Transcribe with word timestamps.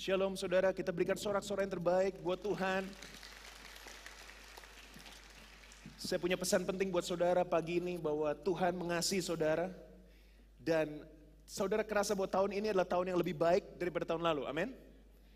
Shalom 0.00 0.32
saudara, 0.32 0.72
kita 0.72 0.96
berikan 0.96 1.12
sorak-sorai 1.12 1.68
yang 1.68 1.76
terbaik 1.76 2.16
buat 2.24 2.40
Tuhan. 2.40 2.88
Saya 6.00 6.16
punya 6.16 6.40
pesan 6.40 6.64
penting 6.64 6.88
buat 6.88 7.04
saudara 7.04 7.44
pagi 7.44 7.84
ini 7.84 8.00
bahwa 8.00 8.32
Tuhan 8.32 8.80
mengasihi 8.80 9.20
saudara. 9.20 9.68
Dan 10.56 11.04
saudara 11.44 11.84
kerasa 11.84 12.16
bahwa 12.16 12.32
tahun 12.32 12.56
ini 12.56 12.72
adalah 12.72 12.88
tahun 12.88 13.12
yang 13.12 13.20
lebih 13.20 13.36
baik 13.36 13.76
daripada 13.76 14.08
tahun 14.08 14.24
lalu, 14.24 14.48
amin. 14.48 14.72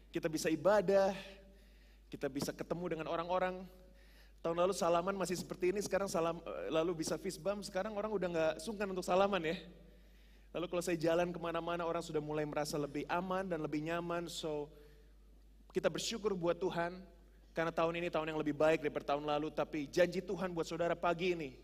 Kita 0.08 0.32
bisa 0.32 0.48
ibadah, 0.48 1.12
kita 2.08 2.32
bisa 2.32 2.48
ketemu 2.56 2.96
dengan 2.96 3.12
orang-orang. 3.12 3.68
Tahun 4.40 4.56
lalu 4.56 4.72
salaman 4.72 5.12
masih 5.12 5.44
seperti 5.44 5.76
ini, 5.76 5.84
sekarang 5.84 6.08
salam 6.08 6.40
eh, 6.40 6.72
lalu 6.72 7.04
bisa 7.04 7.20
fist 7.20 7.36
bump, 7.36 7.60
sekarang 7.68 7.92
orang 7.92 8.08
udah 8.08 8.28
nggak 8.32 8.54
sungkan 8.64 8.88
untuk 8.88 9.04
salaman 9.04 9.44
ya. 9.44 9.60
Lalu 10.54 10.70
kalau 10.70 10.82
saya 10.86 10.94
jalan 10.94 11.34
ke 11.34 11.38
mana-mana 11.42 11.82
orang 11.82 11.98
sudah 11.98 12.22
mulai 12.22 12.46
merasa 12.46 12.78
lebih 12.78 13.02
aman 13.10 13.42
dan 13.42 13.58
lebih 13.58 13.82
nyaman. 13.82 14.30
So 14.30 14.70
kita 15.74 15.90
bersyukur 15.90 16.30
buat 16.38 16.62
Tuhan 16.62 16.94
karena 17.50 17.74
tahun 17.74 17.98
ini 17.98 18.06
tahun 18.06 18.30
yang 18.30 18.38
lebih 18.38 18.54
baik 18.54 18.86
daripada 18.86 19.14
tahun 19.14 19.26
lalu. 19.26 19.50
Tapi 19.50 19.90
janji 19.90 20.22
Tuhan 20.22 20.54
buat 20.54 20.62
saudara 20.62 20.94
pagi 20.94 21.34
ini, 21.34 21.58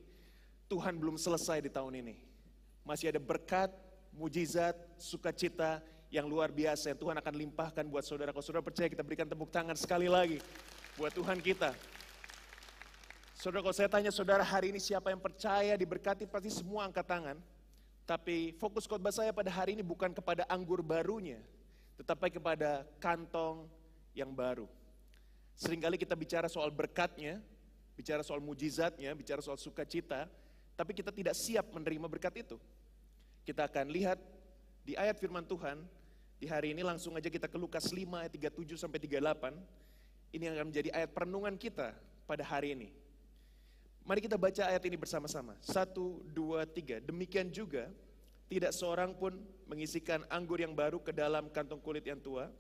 Tuhan 0.67 0.99
belum 0.99 1.15
selesai 1.15 1.63
di 1.63 1.71
tahun 1.71 2.03
ini. 2.03 2.19
Masih 2.83 3.15
ada 3.15 3.23
berkat, 3.23 3.71
mujizat, 4.11 4.75
sukacita 4.99 5.79
yang 6.11 6.27
luar 6.27 6.51
biasa 6.51 6.91
yang 6.91 6.99
Tuhan 6.99 7.15
akan 7.23 7.35
limpahkan 7.47 7.87
buat 7.87 8.03
saudara. 8.03 8.35
Kalau 8.35 8.43
saudara 8.43 8.67
percaya 8.67 8.91
kita 8.91 9.07
berikan 9.07 9.31
tepuk 9.31 9.55
tangan 9.55 9.79
sekali 9.79 10.11
lagi 10.11 10.43
buat 10.99 11.15
Tuhan 11.15 11.39
kita. 11.39 11.71
Saudara 13.39 13.63
kalau 13.63 13.77
saya 13.79 13.87
tanya 13.87 14.11
saudara 14.11 14.43
hari 14.43 14.75
ini 14.75 14.83
siapa 14.83 15.15
yang 15.15 15.23
percaya 15.23 15.79
diberkati 15.79 16.27
pasti 16.27 16.51
semua 16.51 16.91
angkat 16.91 17.07
tangan. 17.07 17.39
Tapi 18.11 18.59
fokus 18.59 18.91
khotbah 18.91 19.15
saya 19.15 19.31
pada 19.31 19.55
hari 19.55 19.79
ini 19.79 19.87
bukan 19.87 20.11
kepada 20.11 20.43
anggur 20.51 20.83
barunya, 20.83 21.39
tetapi 21.95 22.35
kepada 22.35 22.83
kantong 22.99 23.71
yang 24.19 24.35
baru. 24.35 24.67
Seringkali 25.55 25.95
kita 25.95 26.19
bicara 26.19 26.51
soal 26.51 26.75
berkatnya, 26.75 27.39
bicara 27.95 28.27
soal 28.27 28.43
mujizatnya, 28.43 29.15
bicara 29.15 29.39
soal 29.39 29.55
sukacita, 29.63 30.27
tapi 30.75 30.91
kita 30.91 31.15
tidak 31.15 31.39
siap 31.39 31.71
menerima 31.71 32.11
berkat 32.11 32.43
itu. 32.43 32.59
Kita 33.47 33.71
akan 33.71 33.87
lihat 33.95 34.19
di 34.83 34.99
ayat 34.99 35.15
firman 35.23 35.47
Tuhan, 35.47 35.79
di 36.43 36.51
hari 36.51 36.75
ini 36.75 36.83
langsung 36.83 37.15
aja 37.15 37.31
kita 37.31 37.47
ke 37.47 37.63
Lukas 37.63 37.95
5 37.95 38.27
ayat 38.27 38.35
37 38.35 38.75
sampai 38.75 38.99
38. 39.07 40.35
Ini 40.35 40.51
yang 40.51 40.55
akan 40.59 40.67
menjadi 40.75 40.91
ayat 40.99 41.15
perenungan 41.15 41.55
kita 41.55 41.95
pada 42.27 42.43
hari 42.43 42.75
ini. 42.75 42.91
Mari 44.05 44.25
kita 44.25 44.41
baca 44.41 44.67
ayat 44.67 44.83
ini 44.89 44.97
bersama-sama. 44.97 45.55
Satu, 45.61 46.25
dua, 46.33 46.65
tiga. 46.67 46.99
Demikian 46.99 47.53
juga, 47.53 47.93
tidak 48.51 48.75
seorang 48.75 49.15
pun 49.15 49.39
mengisikan 49.71 50.27
anggur 50.27 50.59
yang 50.59 50.75
baru 50.75 50.99
ke 50.99 51.15
dalam 51.15 51.47
kantong 51.53 51.79
kulit 51.79 52.03
yang 52.03 52.19
tua. 52.19 52.51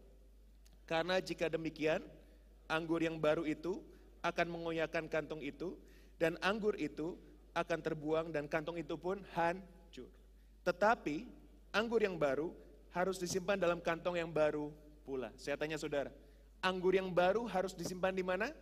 Karena 0.87 1.19
jika 1.19 1.51
demikian, 1.51 2.03
anggur 2.71 3.03
yang 3.03 3.19
baru 3.19 3.43
itu 3.47 3.83
akan 4.23 4.47
mengoyakkan 4.53 5.11
kantong 5.11 5.43
itu, 5.43 5.75
dan 6.21 6.37
anggur 6.45 6.77
itu 6.77 7.17
akan 7.57 7.79
terbuang 7.83 8.31
dan 8.31 8.47
kantong 8.47 8.79
itu 8.79 8.95
pun 8.95 9.19
hancur. 9.35 10.07
Tetapi 10.63 11.27
anggur 11.75 12.05
yang 12.05 12.15
baru 12.15 12.55
harus 12.95 13.19
disimpan 13.19 13.59
dalam 13.59 13.83
kantong 13.83 14.19
yang 14.19 14.31
baru 14.31 14.71
pula. 15.03 15.35
Saya 15.35 15.59
tanya 15.59 15.81
saudara, 15.81 16.15
anggur 16.63 16.95
yang 16.95 17.11
baru 17.11 17.49
harus 17.49 17.75
disimpan 17.75 18.15
di 18.15 18.23
mana? 18.23 18.53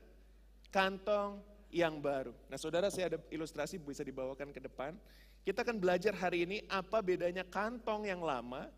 Kantong 0.73 1.41
yang 1.69 2.01
baru. 2.01 2.33
Nah 2.49 2.57
saudara 2.57 2.89
saya 2.89 3.15
ada 3.15 3.19
ilustrasi 3.29 3.77
bisa 3.81 4.01
dibawakan 4.05 4.53
ke 4.53 4.61
depan. 4.61 4.97
Kita 5.45 5.65
akan 5.65 5.81
belajar 5.81 6.13
hari 6.13 6.45
ini 6.45 6.65
apa 6.69 7.01
bedanya 7.01 7.45
kantong 7.45 8.05
yang 8.05 8.21
lama 8.21 8.69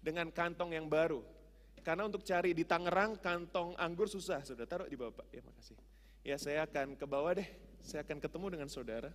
dengan 0.00 0.28
kantong 0.28 0.76
yang 0.76 0.88
baru. 0.88 1.24
Karena 1.80 2.04
untuk 2.04 2.20
cari 2.20 2.52
di 2.52 2.68
Tangerang 2.68 3.16
kantong 3.16 3.72
anggur 3.80 4.12
susah, 4.12 4.44
sudah 4.44 4.68
taruh 4.68 4.84
di 4.84 4.96
bawah 4.98 5.24
Pak. 5.24 5.26
Ya 5.32 5.40
makasih. 5.40 5.76
Ya 6.26 6.36
saya 6.36 6.68
akan 6.68 6.98
ke 6.98 7.06
bawah 7.08 7.32
deh, 7.32 7.48
saya 7.80 8.04
akan 8.04 8.20
ketemu 8.20 8.46
dengan 8.58 8.68
saudara. 8.68 9.08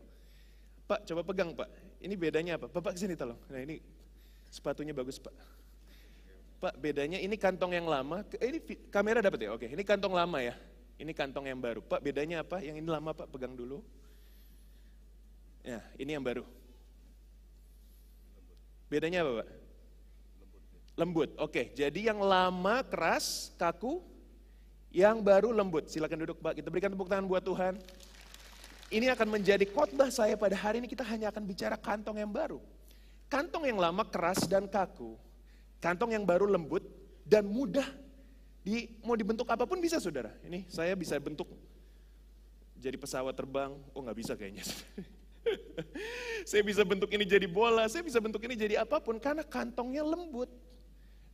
Pak 0.90 1.06
coba 1.06 1.22
pegang 1.22 1.54
Pak, 1.54 1.70
ini 2.02 2.18
bedanya 2.18 2.58
apa? 2.58 2.68
Bapak 2.68 2.98
ke 2.98 3.00
sini 3.06 3.14
tolong. 3.14 3.38
Nah 3.48 3.62
ini 3.62 3.78
sepatunya 4.50 4.92
bagus 4.92 5.22
Pak. 5.22 5.34
Pak 6.64 6.74
bedanya 6.80 7.20
ini 7.22 7.38
kantong 7.38 7.78
yang 7.78 7.86
lama, 7.86 8.26
ini 8.42 8.58
kamera 8.90 9.20
dapat 9.22 9.46
ya? 9.46 9.50
Oke, 9.54 9.68
ini 9.70 9.84
kantong 9.86 10.16
lama 10.16 10.40
ya. 10.42 10.56
Ini 11.04 11.12
kantong 11.12 11.52
yang 11.52 11.60
baru. 11.60 11.84
Pak 11.84 12.00
bedanya 12.00 12.48
apa? 12.48 12.64
Yang 12.64 12.80
ini 12.80 12.88
lama 12.88 13.12
Pak, 13.12 13.28
pegang 13.28 13.52
dulu. 13.60 13.84
Ya, 15.60 15.84
ini 16.00 16.16
yang 16.16 16.24
baru. 16.24 16.48
Bedanya 18.88 19.28
apa 19.28 19.44
Pak? 19.44 19.48
Lembut. 20.96 21.30
Oke, 21.36 21.76
jadi 21.76 22.16
yang 22.16 22.24
lama 22.24 22.88
keras, 22.88 23.52
kaku, 23.60 24.00
yang 24.96 25.20
baru 25.20 25.52
lembut. 25.52 25.92
Silakan 25.92 26.24
duduk 26.24 26.40
Pak, 26.40 26.56
kita 26.56 26.72
berikan 26.72 26.96
tepuk 26.96 27.12
tangan 27.12 27.28
buat 27.28 27.44
Tuhan. 27.44 27.76
Ini 28.88 29.12
akan 29.12 29.28
menjadi 29.28 29.66
khotbah 29.68 30.08
saya 30.08 30.40
pada 30.40 30.56
hari 30.56 30.80
ini 30.80 30.88
kita 30.88 31.04
hanya 31.04 31.36
akan 31.36 31.44
bicara 31.44 31.76
kantong 31.76 32.16
yang 32.16 32.32
baru. 32.32 32.64
Kantong 33.28 33.68
yang 33.68 33.76
lama 33.76 34.08
keras 34.08 34.48
dan 34.48 34.72
kaku. 34.72 35.20
Kantong 35.84 36.16
yang 36.16 36.24
baru 36.24 36.48
lembut 36.48 36.86
dan 37.28 37.44
mudah 37.44 37.90
di, 38.64 38.88
mau 39.04 39.20
dibentuk 39.20 39.46
apa 39.52 39.68
pun 39.68 39.78
bisa 39.84 40.00
saudara. 40.00 40.32
Ini 40.48 40.64
saya 40.72 40.96
bisa 40.96 41.20
bentuk 41.20 41.52
jadi 42.80 42.96
pesawat 42.96 43.36
terbang. 43.36 43.76
Oh 43.92 44.00
nggak 44.00 44.18
bisa 44.18 44.34
kayaknya. 44.40 44.64
saya 46.50 46.64
bisa 46.64 46.88
bentuk 46.88 47.12
ini 47.12 47.28
jadi 47.28 47.46
bola, 47.46 47.86
saya 47.92 48.02
bisa 48.08 48.24
bentuk 48.24 48.40
ini 48.48 48.56
jadi 48.56 48.80
apa 48.80 49.04
pun 49.04 49.20
karena 49.20 49.44
kantongnya 49.44 50.02
lembut. 50.08 50.48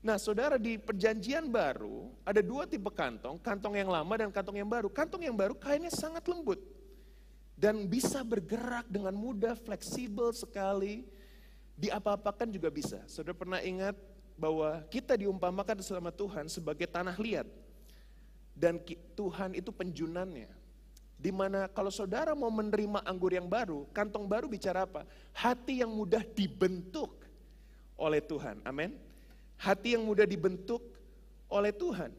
Nah 0.01 0.18
saudara 0.18 0.57
di 0.57 0.81
perjanjian 0.81 1.45
baru 1.51 2.09
ada 2.25 2.41
dua 2.41 2.66
tipe 2.66 2.89
kantong, 2.89 3.38
kantong 3.38 3.78
yang 3.78 3.94
lama 3.94 4.13
dan 4.18 4.34
kantong 4.34 4.57
yang 4.57 4.69
baru. 4.69 4.89
Kantong 4.89 5.22
yang 5.22 5.38
baru 5.38 5.53
kainnya 5.53 5.94
sangat 5.94 6.25
lembut 6.25 6.57
dan 7.59 7.85
bisa 7.85 8.23
bergerak 8.23 8.88
dengan 8.88 9.12
mudah, 9.12 9.51
fleksibel 9.53 10.31
sekali, 10.31 11.03
diapa-apakan 11.75 12.47
juga 12.47 12.72
bisa. 12.72 13.03
Saudara 13.12 13.35
pernah 13.35 13.59
ingat 13.59 14.00
bahwa 14.39 14.79
kita 14.88 15.19
diumpamakan 15.19 15.83
sama 15.83 16.16
Tuhan 16.16 16.47
sebagai 16.47 16.88
tanah 16.88 17.19
liat. 17.19 17.45
Dan 18.55 18.79
Tuhan 19.16 19.55
itu 19.55 19.72
penjunannya. 19.72 20.47
Di 21.19 21.35
mana 21.35 21.67
kalau 21.67 21.91
saudara 21.91 22.31
mau 22.31 22.47
menerima 22.47 23.03
anggur 23.03 23.35
yang 23.35 23.47
baru, 23.51 23.83
kantong 23.91 24.23
baru 24.23 24.47
bicara 24.47 24.88
apa? 24.88 25.03
Hati 25.35 25.83
yang 25.83 25.91
mudah 25.91 26.23
dibentuk 26.23 27.11
oleh 28.00 28.23
Tuhan. 28.23 28.63
Amin. 28.63 28.95
Hati 29.59 30.00
yang 30.00 30.07
mudah 30.07 30.23
dibentuk 30.23 30.79
oleh 31.51 31.75
Tuhan. 31.75 32.16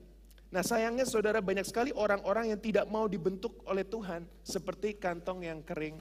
Nah 0.53 0.61
sayangnya 0.61 1.09
saudara 1.09 1.41
banyak 1.41 1.65
sekali 1.65 1.97
orang-orang 1.97 2.53
yang 2.53 2.61
tidak 2.61 2.85
mau 2.93 3.09
dibentuk 3.09 3.65
oleh 3.65 3.87
Tuhan 3.87 4.29
seperti 4.45 5.01
kantong 5.01 5.49
yang 5.49 5.65
kering 5.65 5.97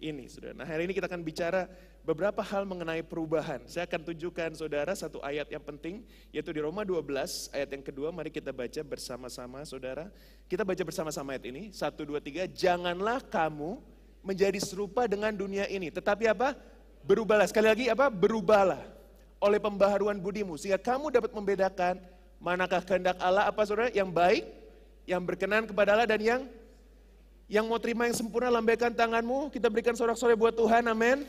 ini. 0.00 0.24
Saudara. 0.32 0.56
Nah 0.56 0.64
hari 0.64 0.88
ini 0.88 0.96
kita 0.96 1.12
akan 1.12 1.20
bicara 1.20 1.68
beberapa 2.00 2.40
hal 2.40 2.64
mengenai 2.64 3.04
perubahan. 3.04 3.60
Saya 3.68 3.84
akan 3.84 4.00
tunjukkan 4.12 4.56
saudara 4.56 4.92
satu 4.96 5.20
ayat 5.20 5.48
yang 5.52 5.60
penting, 5.60 6.00
yaitu 6.32 6.50
di 6.52 6.60
Roma 6.60 6.84
12, 6.84 7.52
ayat 7.52 7.68
yang 7.70 7.84
kedua, 7.84 8.08
mari 8.08 8.32
kita 8.32 8.50
baca 8.50 8.80
bersama-sama 8.84 9.60
saudara. 9.68 10.08
Kita 10.48 10.64
baca 10.64 10.82
bersama-sama 10.82 11.36
ayat 11.36 11.44
ini, 11.48 11.62
satu, 11.70 12.08
dua, 12.08 12.18
tiga, 12.18 12.48
janganlah 12.48 13.20
kamu 13.20 13.78
menjadi 14.24 14.58
serupa 14.60 15.04
dengan 15.04 15.32
dunia 15.32 15.68
ini. 15.68 15.92
Tetapi 15.92 16.28
apa? 16.28 16.56
Berubahlah, 17.04 17.48
sekali 17.48 17.68
lagi 17.68 17.86
apa? 17.88 18.08
Berubahlah 18.12 18.80
oleh 19.40 19.56
pembaharuan 19.60 20.20
budimu, 20.20 20.56
sehingga 20.60 20.80
kamu 20.80 21.12
dapat 21.12 21.32
membedakan 21.32 22.00
manakah 22.40 22.80
kehendak 22.84 23.16
Allah, 23.20 23.48
apa 23.48 23.60
saudara, 23.64 23.92
yang 23.92 24.08
baik, 24.08 24.44
yang 25.04 25.20
berkenan 25.24 25.68
kepada 25.68 25.96
Allah, 25.96 26.08
dan 26.08 26.20
yang 26.20 26.42
yang 27.50 27.66
mau 27.66 27.82
terima 27.82 28.06
yang 28.06 28.14
sempurna, 28.14 28.46
lambaikan 28.46 28.94
tanganmu, 28.94 29.50
kita 29.50 29.66
berikan 29.66 29.98
sorak-sorai 29.98 30.38
buat 30.38 30.54
Tuhan, 30.54 30.86
amin. 30.86 31.26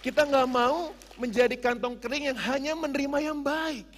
Kita 0.00 0.24
nggak 0.24 0.48
mau 0.48 0.96
menjadi 1.20 1.52
kantong 1.60 2.00
kering 2.00 2.32
yang 2.32 2.38
hanya 2.48 2.72
menerima 2.72 3.18
yang 3.20 3.38
baik. 3.44 3.88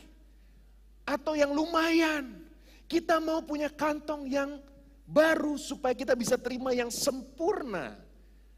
Atau 1.06 1.38
yang 1.38 1.54
lumayan. 1.54 2.42
Kita 2.90 3.22
mau 3.22 3.40
punya 3.42 3.70
kantong 3.70 4.26
yang 4.26 4.58
baru 5.06 5.54
supaya 5.54 5.94
kita 5.94 6.18
bisa 6.18 6.34
terima 6.34 6.74
yang 6.74 6.90
sempurna 6.90 7.96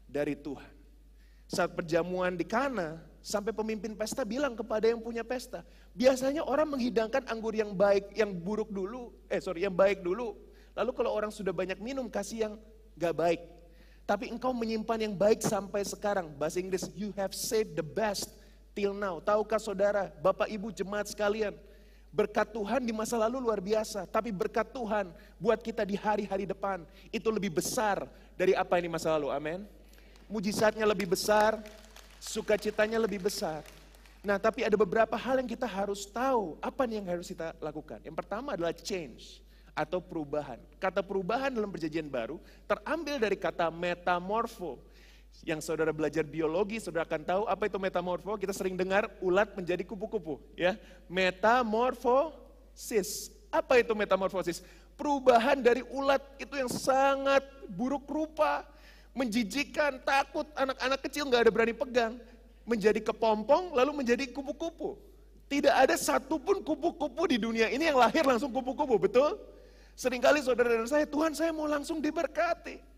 dari 0.09 0.33
Tuhan. 0.33 0.73
Saat 1.45 1.77
perjamuan 1.77 2.33
di 2.33 2.43
Kana, 2.43 2.97
sampai 3.21 3.53
pemimpin 3.53 3.93
pesta 3.93 4.25
bilang 4.25 4.57
kepada 4.57 4.89
yang 4.89 5.01
punya 5.01 5.21
pesta, 5.21 5.61
biasanya 5.93 6.41
orang 6.41 6.73
menghidangkan 6.77 7.25
anggur 7.29 7.53
yang 7.53 7.77
baik, 7.77 8.13
yang 8.17 8.33
buruk 8.33 8.73
dulu, 8.73 9.13
eh 9.29 9.37
sorry, 9.37 9.65
yang 9.65 9.73
baik 9.73 10.01
dulu. 10.01 10.33
Lalu 10.75 10.91
kalau 10.97 11.11
orang 11.13 11.31
sudah 11.31 11.53
banyak 11.55 11.79
minum, 11.79 12.09
kasih 12.09 12.49
yang 12.49 12.53
gak 12.97 13.15
baik. 13.15 13.41
Tapi 14.05 14.29
engkau 14.29 14.53
menyimpan 14.53 15.09
yang 15.09 15.13
baik 15.17 15.41
sampai 15.41 15.81
sekarang. 15.81 16.29
Bahasa 16.37 16.61
Inggris, 16.61 16.85
you 16.93 17.09
have 17.17 17.33
saved 17.33 17.73
the 17.73 17.81
best 17.81 18.29
till 18.77 18.93
now. 18.93 19.17
Tahukah 19.17 19.57
saudara, 19.57 20.13
bapak 20.21 20.45
ibu 20.45 20.69
jemaat 20.69 21.09
sekalian, 21.09 21.57
berkat 22.13 22.53
Tuhan 22.53 22.85
di 22.85 22.93
masa 22.93 23.17
lalu 23.17 23.41
luar 23.41 23.57
biasa. 23.57 24.05
Tapi 24.05 24.29
berkat 24.29 24.69
Tuhan 24.69 25.09
buat 25.41 25.57
kita 25.57 25.81
di 25.81 25.97
hari-hari 25.97 26.45
depan, 26.45 26.85
itu 27.09 27.33
lebih 27.33 27.57
besar 27.57 28.05
dari 28.37 28.53
apa 28.53 28.77
ini 28.77 28.93
masa 28.93 29.09
lalu, 29.17 29.33
amin. 29.33 29.65
Mujizatnya 30.29 30.85
lebih 30.85 31.09
besar, 31.09 31.57
sukacitanya 32.21 33.01
lebih 33.01 33.25
besar. 33.25 33.65
Nah, 34.21 34.37
tapi 34.41 34.65
ada 34.65 34.73
beberapa 34.73 35.13
hal 35.17 35.37
yang 35.41 35.49
kita 35.49 35.69
harus 35.69 36.05
tahu. 36.05 36.57
Apa 36.61 36.85
nih 36.85 37.01
yang 37.01 37.07
harus 37.13 37.29
kita 37.29 37.53
lakukan? 37.57 38.01
Yang 38.05 38.17
pertama 38.21 38.53
adalah 38.57 38.73
change 38.73 39.44
atau 39.75 39.99
perubahan. 39.99 40.55
Kata 40.79 41.03
perubahan 41.03 41.51
dalam 41.51 41.67
perjanjian 41.67 42.07
baru 42.07 42.39
terambil 42.63 43.19
dari 43.19 43.35
kata 43.35 43.67
metamorfo. 43.67 44.79
Yang 45.43 45.67
saudara 45.67 45.91
belajar 45.91 46.23
biologi, 46.23 46.79
saudara 46.79 47.03
akan 47.03 47.27
tahu 47.27 47.43
apa 47.43 47.67
itu 47.67 47.75
metamorfo. 47.75 48.39
Kita 48.39 48.55
sering 48.55 48.79
dengar 48.79 49.11
ulat 49.19 49.51
menjadi 49.51 49.83
kupu-kupu. 49.83 50.39
ya 50.55 50.79
Metamorfosis. 51.11 53.35
Apa 53.51 53.83
itu 53.83 53.91
metamorfosis? 53.91 54.63
Perubahan 54.95 55.59
dari 55.59 55.83
ulat 55.91 56.23
itu 56.39 56.55
yang 56.55 56.71
sangat 56.71 57.43
buruk 57.67 58.07
rupa, 58.07 58.63
menjijikan, 59.11 59.99
takut, 60.07 60.47
anak-anak 60.55 61.03
kecil 61.03 61.27
nggak 61.27 61.43
ada 61.43 61.51
berani 61.51 61.75
pegang. 61.75 62.15
Menjadi 62.63 63.03
kepompong, 63.03 63.75
lalu 63.75 63.91
menjadi 63.91 64.23
kupu-kupu. 64.31 64.95
Tidak 65.51 65.69
ada 65.69 65.93
satupun 65.99 66.63
kupu-kupu 66.63 67.27
di 67.29 67.37
dunia 67.37 67.69
ini 67.69 67.85
yang 67.91 67.99
lahir 67.99 68.23
langsung 68.23 68.55
kupu-kupu, 68.55 68.95
betul? 68.97 69.35
Seringkali 69.95 70.43
saudara 70.43 70.75
dan 70.75 70.87
saya, 70.91 71.07
Tuhan 71.07 71.31
saya 71.31 71.55
mau 71.55 71.65
langsung 71.71 72.03
diberkati. 72.03 72.95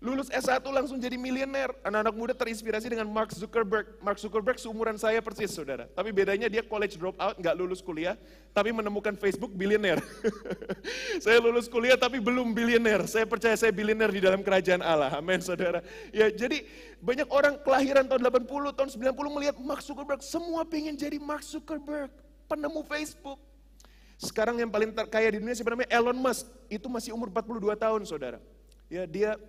Lulus 0.00 0.32
S1 0.32 0.64
langsung 0.64 0.96
jadi 0.96 1.20
miliuner. 1.20 1.76
Anak-anak 1.84 2.14
muda 2.16 2.32
terinspirasi 2.32 2.88
dengan 2.88 3.04
Mark 3.04 3.36
Zuckerberg. 3.36 4.00
Mark 4.00 4.16
Zuckerberg 4.16 4.56
seumuran 4.56 4.96
saya 4.96 5.20
persis, 5.20 5.52
saudara. 5.52 5.84
Tapi 5.92 6.08
bedanya 6.08 6.48
dia 6.48 6.64
college 6.64 6.96
dropout, 6.96 7.36
nggak 7.36 7.52
lulus 7.52 7.84
kuliah, 7.84 8.16
tapi 8.56 8.72
menemukan 8.72 9.12
Facebook 9.20 9.52
bilioner. 9.52 10.00
saya 11.24 11.36
lulus 11.36 11.68
kuliah 11.68 12.00
tapi 12.00 12.16
belum 12.16 12.56
bilioner. 12.56 13.04
Saya 13.04 13.28
percaya 13.28 13.52
saya 13.60 13.76
bilioner 13.76 14.08
di 14.08 14.24
dalam 14.24 14.40
kerajaan 14.40 14.80
Allah. 14.80 15.20
Amin, 15.20 15.44
saudara. 15.44 15.84
Ya, 16.16 16.32
jadi 16.32 16.64
banyak 17.04 17.28
orang 17.28 17.60
kelahiran 17.60 18.08
tahun 18.08 18.24
80, 18.24 18.72
tahun 18.80 18.90
90 18.96 19.36
melihat 19.36 19.54
Mark 19.60 19.84
Zuckerberg. 19.84 20.24
Semua 20.24 20.64
pengen 20.64 20.96
jadi 20.96 21.20
Mark 21.20 21.44
Zuckerberg, 21.44 22.08
penemu 22.48 22.80
Facebook. 22.88 23.49
Sekarang 24.20 24.60
yang 24.60 24.68
paling 24.68 24.92
terkaya 24.92 25.32
di 25.32 25.40
dunia 25.40 25.56
siapa 25.56 25.72
namanya 25.72 25.88
Elon 25.88 26.18
Musk. 26.20 26.44
Itu 26.68 26.92
masih 26.92 27.16
umur 27.16 27.32
42 27.32 27.72
tahun, 27.72 28.00
saudara. 28.04 28.38
Ya, 28.92 29.08
dia 29.08 29.40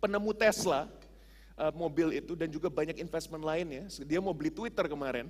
penemu 0.00 0.32
Tesla, 0.32 0.88
uh, 1.60 1.68
mobil 1.76 2.16
itu 2.16 2.32
dan 2.32 2.48
juga 2.48 2.72
banyak 2.72 2.96
investment 2.96 3.44
lainnya. 3.44 3.92
Dia 4.08 4.24
mau 4.24 4.32
beli 4.32 4.48
Twitter 4.48 4.88
kemarin. 4.88 5.28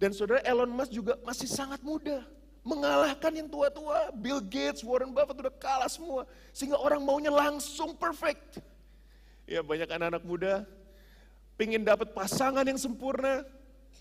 Dan 0.00 0.16
saudara 0.16 0.40
Elon 0.40 0.72
Musk 0.72 0.88
juga 0.88 1.20
masih 1.20 1.44
sangat 1.44 1.84
muda. 1.84 2.24
Mengalahkan 2.64 3.28
yang 3.28 3.48
tua-tua, 3.52 4.08
Bill 4.16 4.40
Gates, 4.40 4.80
Warren 4.80 5.12
Buffett 5.12 5.44
udah 5.44 5.54
kalah 5.60 5.90
semua. 5.92 6.24
Sehingga 6.56 6.80
orang 6.80 7.04
maunya 7.04 7.28
langsung 7.28 7.92
perfect. 7.92 8.64
Ya 9.44 9.60
banyak 9.60 9.88
anak-anak 9.88 10.24
muda 10.24 10.64
pingin 11.58 11.82
dapat 11.82 12.14
pasangan 12.14 12.62
yang 12.62 12.78
sempurna, 12.78 13.42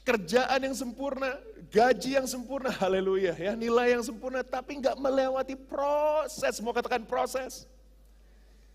kerjaan 0.06 0.62
yang 0.62 0.78
sempurna, 0.78 1.42
gaji 1.72 2.20
yang 2.20 2.28
sempurna, 2.28 2.72
haleluya 2.72 3.36
ya, 3.36 3.54
nilai 3.56 3.96
yang 3.96 4.04
sempurna, 4.04 4.42
tapi 4.44 4.80
nggak 4.80 4.98
melewati 4.98 5.56
proses, 5.56 6.60
mau 6.64 6.72
katakan 6.72 7.04
proses. 7.04 7.68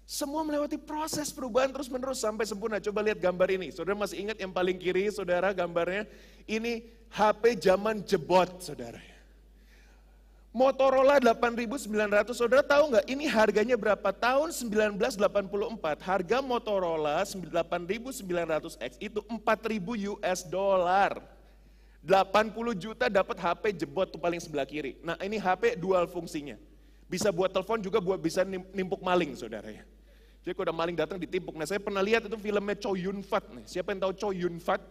Semua 0.03 0.45
melewati 0.45 0.77
proses 0.77 1.33
perubahan 1.33 1.73
terus 1.73 1.89
menerus 1.89 2.21
sampai 2.21 2.45
sempurna. 2.45 2.83
Coba 2.83 3.01
lihat 3.01 3.23
gambar 3.23 3.49
ini. 3.55 3.73
Saudara 3.73 3.97
masih 3.97 4.21
ingat 4.21 4.37
yang 4.37 4.53
paling 4.53 4.77
kiri 4.77 5.09
saudara 5.09 5.55
gambarnya? 5.55 6.05
Ini 6.45 6.85
HP 7.09 7.57
zaman 7.57 8.03
jebot 8.05 8.61
saudara. 8.61 9.01
Motorola 10.53 11.17
8900, 11.17 12.37
saudara 12.37 12.61
tahu 12.61 12.93
nggak 12.93 13.09
ini 13.09 13.25
harganya 13.25 13.73
berapa? 13.73 14.13
Tahun 14.13 14.53
1984, 14.53 15.17
harga 16.05 16.39
Motorola 16.45 17.25
8900X 17.25 19.01
itu 19.01 19.25
4000 19.25 20.13
US 20.13 20.45
dollar. 20.45 21.32
80 22.03 22.75
juta 22.75 23.07
dapat 23.07 23.39
HP 23.39 23.87
jebot 23.87 24.11
tuh 24.11 24.19
paling 24.19 24.43
sebelah 24.43 24.67
kiri. 24.67 24.99
Nah 25.07 25.15
ini 25.23 25.39
HP 25.39 25.79
dual 25.79 26.11
fungsinya. 26.11 26.59
Bisa 27.07 27.31
buat 27.31 27.55
telepon 27.55 27.79
juga 27.79 28.03
buat 28.03 28.19
bisa 28.19 28.43
nimpuk 28.49 28.99
maling 28.99 29.39
saudara 29.39 29.71
ya. 29.71 29.87
Jadi 30.43 30.59
kalau 30.59 30.67
ada 30.67 30.75
maling 30.75 30.97
datang 30.99 31.23
ditimpuk. 31.23 31.55
Nah 31.55 31.63
saya 31.63 31.79
pernah 31.79 32.03
lihat 32.03 32.27
itu 32.27 32.35
filmnya 32.35 32.75
Chow 32.75 32.99
Yun 32.99 33.23
Fat. 33.23 33.47
Nih. 33.55 33.63
Siapa 33.71 33.95
yang 33.95 34.03
tahu 34.03 34.13
Chow 34.19 34.33
Yun 34.35 34.59
Fat? 34.59 34.83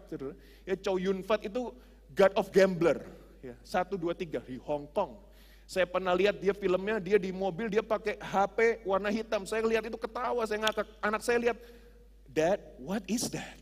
Ya 0.64 0.76
Chow 0.80 0.96
Yun 0.96 1.20
Fat 1.28 1.44
itu 1.44 1.76
God 2.16 2.34
of 2.40 2.48
Gambler. 2.56 3.04
Ya, 3.42 3.58
satu, 3.66 3.98
dua, 3.98 4.14
tiga 4.14 4.40
di 4.46 4.62
Hong 4.62 4.86
Kong. 4.94 5.18
Saya 5.66 5.88
pernah 5.90 6.14
lihat 6.14 6.38
dia 6.38 6.54
filmnya, 6.54 7.00
dia 7.02 7.18
di 7.18 7.34
mobil, 7.34 7.72
dia 7.72 7.82
pakai 7.82 8.20
HP 8.20 8.84
warna 8.86 9.10
hitam. 9.10 9.48
Saya 9.48 9.64
lihat 9.66 9.88
itu 9.88 9.98
ketawa, 9.98 10.44
saya 10.46 10.62
ngakak. 10.62 10.88
Anak 11.02 11.22
saya 11.26 11.40
lihat, 11.42 11.58
Dad, 12.30 12.60
what 12.78 13.02
is 13.10 13.32
that? 13.34 13.61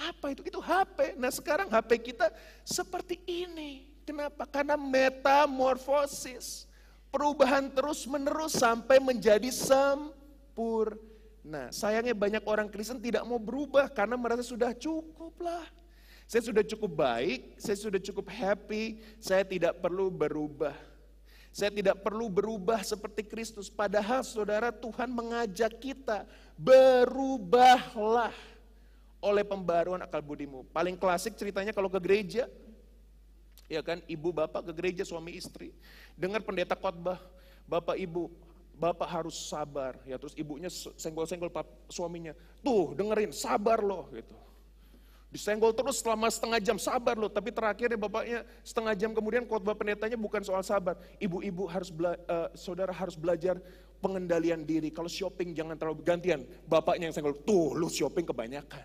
Apa 0.00 0.32
itu? 0.32 0.40
Itu 0.40 0.64
HP. 0.64 1.20
Nah 1.20 1.28
sekarang 1.28 1.68
HP 1.68 2.12
kita 2.12 2.32
seperti 2.64 3.20
ini. 3.28 3.84
Kenapa? 4.08 4.48
Karena 4.48 4.80
metamorfosis 4.80 6.64
perubahan 7.12 7.68
terus 7.68 8.08
menerus 8.08 8.56
sampai 8.56 8.96
menjadi 8.96 9.52
sempurna. 9.52 10.96
Sayangnya 11.68 12.16
banyak 12.16 12.42
orang 12.48 12.72
Kristen 12.72 13.02
tidak 13.02 13.26
mau 13.28 13.36
berubah 13.36 13.92
karena 13.92 14.16
merasa 14.16 14.40
sudah 14.40 14.72
cukup 14.72 15.36
lah. 15.42 15.68
Saya 16.30 16.46
sudah 16.46 16.62
cukup 16.62 16.94
baik, 16.94 17.58
saya 17.58 17.74
sudah 17.74 17.98
cukup 17.98 18.30
happy, 18.30 19.02
saya 19.18 19.42
tidak 19.42 19.82
perlu 19.82 20.14
berubah. 20.14 20.78
Saya 21.50 21.74
tidak 21.74 22.06
perlu 22.06 22.30
berubah 22.30 22.78
seperti 22.86 23.26
Kristus. 23.26 23.66
Padahal 23.66 24.22
saudara 24.22 24.70
Tuhan 24.70 25.10
mengajak 25.10 25.82
kita 25.82 26.22
berubahlah 26.54 28.30
oleh 29.20 29.44
pembaruan 29.44 30.00
akal 30.00 30.24
budimu. 30.24 30.64
Paling 30.72 30.96
klasik 30.96 31.36
ceritanya 31.36 31.76
kalau 31.76 31.92
ke 31.92 32.00
gereja, 32.00 32.48
ya 33.68 33.84
kan 33.84 34.00
ibu 34.08 34.32
bapak 34.32 34.66
ke 34.68 34.72
gereja 34.72 35.04
suami 35.04 35.36
istri. 35.36 35.76
Dengar 36.16 36.40
pendeta 36.40 36.72
khotbah 36.72 37.20
bapak 37.68 38.00
ibu 38.00 38.32
bapak 38.80 39.06
harus 39.06 39.36
sabar. 39.36 40.00
Ya 40.08 40.16
terus 40.16 40.32
ibunya 40.34 40.72
senggol-senggol 40.72 41.52
suaminya 41.92 42.32
tuh 42.64 42.96
dengerin 42.96 43.30
sabar 43.30 43.84
loh 43.84 44.08
gitu. 44.16 44.34
Disenggol 45.30 45.70
terus 45.70 46.02
selama 46.02 46.26
setengah 46.26 46.58
jam 46.58 46.74
sabar 46.80 47.14
loh. 47.14 47.30
Tapi 47.30 47.54
terakhirnya 47.54 47.94
bapaknya 47.94 48.42
setengah 48.66 48.98
jam 48.98 49.14
kemudian 49.14 49.46
khotbah 49.46 49.78
pendetanya 49.78 50.18
bukan 50.18 50.42
soal 50.42 50.64
sabar. 50.66 50.98
Ibu-ibu 51.22 51.70
harus 51.70 51.92
bela, 51.92 52.18
uh, 52.26 52.50
saudara 52.58 52.90
harus 52.90 53.14
belajar 53.14 53.60
pengendalian 54.02 54.66
diri. 54.66 54.90
Kalau 54.90 55.06
shopping 55.06 55.54
jangan 55.54 55.78
terlalu 55.78 56.02
gantian. 56.02 56.42
Bapaknya 56.66 57.12
yang 57.12 57.14
senggol 57.14 57.38
tuh 57.46 57.78
lu 57.78 57.86
shopping 57.86 58.26
kebanyakan 58.26 58.82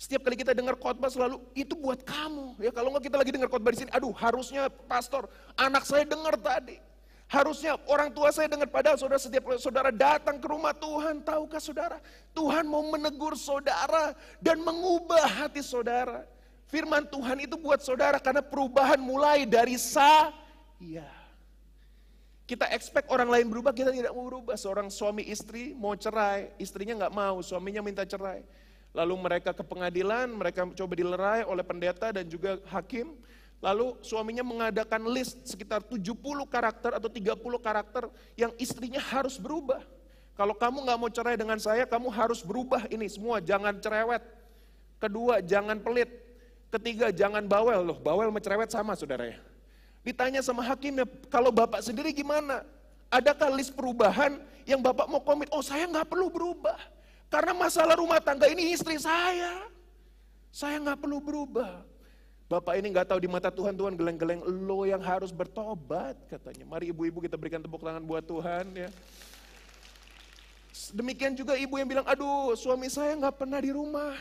setiap 0.00 0.24
kali 0.24 0.32
kita 0.32 0.56
dengar 0.56 0.80
khotbah 0.80 1.12
selalu 1.12 1.44
itu 1.52 1.76
buat 1.76 2.00
kamu. 2.00 2.56
Ya 2.56 2.72
kalau 2.72 2.88
nggak 2.88 3.04
kita 3.12 3.20
lagi 3.20 3.36
dengar 3.36 3.52
khotbah 3.52 3.68
di 3.68 3.84
sini, 3.84 3.92
aduh 3.92 4.16
harusnya 4.16 4.72
pastor, 4.88 5.28
anak 5.60 5.84
saya 5.84 6.08
dengar 6.08 6.40
tadi. 6.40 6.80
Harusnya 7.28 7.76
orang 7.84 8.08
tua 8.08 8.32
saya 8.32 8.48
dengar 8.48 8.72
padahal 8.72 8.96
saudara 8.96 9.20
setiap 9.20 9.44
saudara 9.60 9.92
datang 9.92 10.40
ke 10.40 10.48
rumah 10.48 10.72
Tuhan, 10.72 11.20
tahukah 11.20 11.60
saudara? 11.60 12.00
Tuhan 12.32 12.64
mau 12.64 12.80
menegur 12.88 13.36
saudara 13.36 14.16
dan 14.40 14.64
mengubah 14.64 15.28
hati 15.28 15.60
saudara. 15.60 16.24
Firman 16.72 17.04
Tuhan 17.04 17.44
itu 17.44 17.60
buat 17.60 17.84
saudara 17.84 18.16
karena 18.16 18.40
perubahan 18.40 18.98
mulai 18.98 19.44
dari 19.44 19.76
saya. 19.76 20.32
Kita 22.48 22.72
expect 22.72 23.12
orang 23.12 23.28
lain 23.28 23.52
berubah, 23.52 23.76
kita 23.76 23.92
tidak 23.92 24.16
mau 24.16 24.24
berubah. 24.26 24.56
Seorang 24.56 24.88
suami 24.88 25.28
istri 25.28 25.76
mau 25.76 25.92
cerai, 25.92 26.50
istrinya 26.56 27.04
nggak 27.04 27.14
mau, 27.14 27.44
suaminya 27.44 27.84
minta 27.84 28.02
cerai. 28.02 28.42
Lalu 28.90 29.14
mereka 29.22 29.54
ke 29.54 29.62
pengadilan, 29.62 30.26
mereka 30.34 30.66
coba 30.66 30.92
dilerai 30.98 31.46
oleh 31.46 31.62
pendeta 31.62 32.10
dan 32.10 32.26
juga 32.26 32.58
hakim. 32.66 33.14
Lalu 33.60 33.94
suaminya 34.00 34.42
mengadakan 34.42 35.04
list 35.12 35.36
sekitar 35.46 35.84
70 35.84 36.16
karakter 36.48 36.96
atau 36.96 37.06
30 37.12 37.36
karakter 37.60 38.08
yang 38.34 38.50
istrinya 38.56 38.98
harus 38.98 39.36
berubah. 39.36 39.84
Kalau 40.34 40.56
kamu 40.56 40.88
nggak 40.88 40.98
mau 40.98 41.10
cerai 41.12 41.36
dengan 41.36 41.60
saya, 41.60 41.84
kamu 41.84 42.08
harus 42.08 42.40
berubah 42.40 42.88
ini 42.88 43.04
semua. 43.06 43.38
Jangan 43.44 43.76
cerewet. 43.76 44.24
Kedua, 44.96 45.44
jangan 45.44 45.76
pelit. 45.76 46.08
Ketiga, 46.72 47.12
jangan 47.12 47.44
bawel. 47.44 47.84
Loh, 47.84 47.98
bawel 48.00 48.32
sama 48.32 48.40
cerewet 48.40 48.70
sama 48.72 48.92
saudara 48.96 49.28
ya. 49.28 49.38
Ditanya 50.00 50.40
sama 50.40 50.64
hakimnya, 50.64 51.04
kalau 51.28 51.52
bapak 51.52 51.84
sendiri 51.84 52.16
gimana? 52.16 52.64
Adakah 53.12 53.52
list 53.52 53.76
perubahan 53.76 54.40
yang 54.64 54.80
bapak 54.80 55.04
mau 55.10 55.20
komit? 55.20 55.52
Oh 55.52 55.60
saya 55.60 55.84
nggak 55.84 56.08
perlu 56.08 56.32
berubah. 56.32 56.78
Karena 57.30 57.54
masalah 57.54 57.94
rumah 57.94 58.18
tangga 58.18 58.50
ini 58.50 58.74
istri 58.74 58.98
saya. 58.98 59.70
Saya 60.50 60.82
nggak 60.82 60.98
perlu 60.98 61.22
berubah. 61.22 61.86
Bapak 62.50 62.74
ini 62.82 62.90
nggak 62.90 63.06
tahu 63.06 63.22
di 63.22 63.30
mata 63.30 63.46
Tuhan, 63.46 63.78
Tuhan 63.78 63.94
geleng-geleng 63.94 64.42
lo 64.42 64.82
yang 64.82 64.98
harus 64.98 65.30
bertobat 65.30 66.18
katanya. 66.26 66.66
Mari 66.66 66.90
ibu-ibu 66.90 67.22
kita 67.22 67.38
berikan 67.38 67.62
tepuk 67.62 67.78
tangan 67.78 68.02
buat 68.02 68.26
Tuhan 68.26 68.66
ya. 68.74 68.90
Demikian 70.90 71.38
juga 71.38 71.54
ibu 71.54 71.78
yang 71.78 71.86
bilang, 71.86 72.02
aduh 72.02 72.58
suami 72.58 72.90
saya 72.90 73.14
nggak 73.14 73.38
pernah 73.38 73.62
di 73.62 73.70
rumah. 73.70 74.18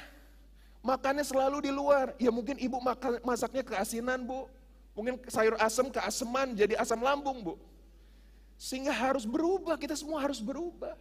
Makannya 0.86 1.26
selalu 1.26 1.66
di 1.66 1.72
luar. 1.74 2.14
Ya 2.22 2.30
mungkin 2.30 2.62
ibu 2.62 2.78
makan, 2.78 3.18
masaknya 3.26 3.66
keasinan 3.66 4.22
bu. 4.22 4.46
Mungkin 4.94 5.26
sayur 5.26 5.58
asam 5.58 5.90
keaseman 5.90 6.54
jadi 6.54 6.78
asam 6.78 7.02
lambung 7.02 7.42
bu. 7.42 7.54
Sehingga 8.62 8.94
harus 8.94 9.26
berubah, 9.26 9.74
kita 9.74 9.98
semua 9.98 10.22
harus 10.22 10.38
berubah. 10.38 10.94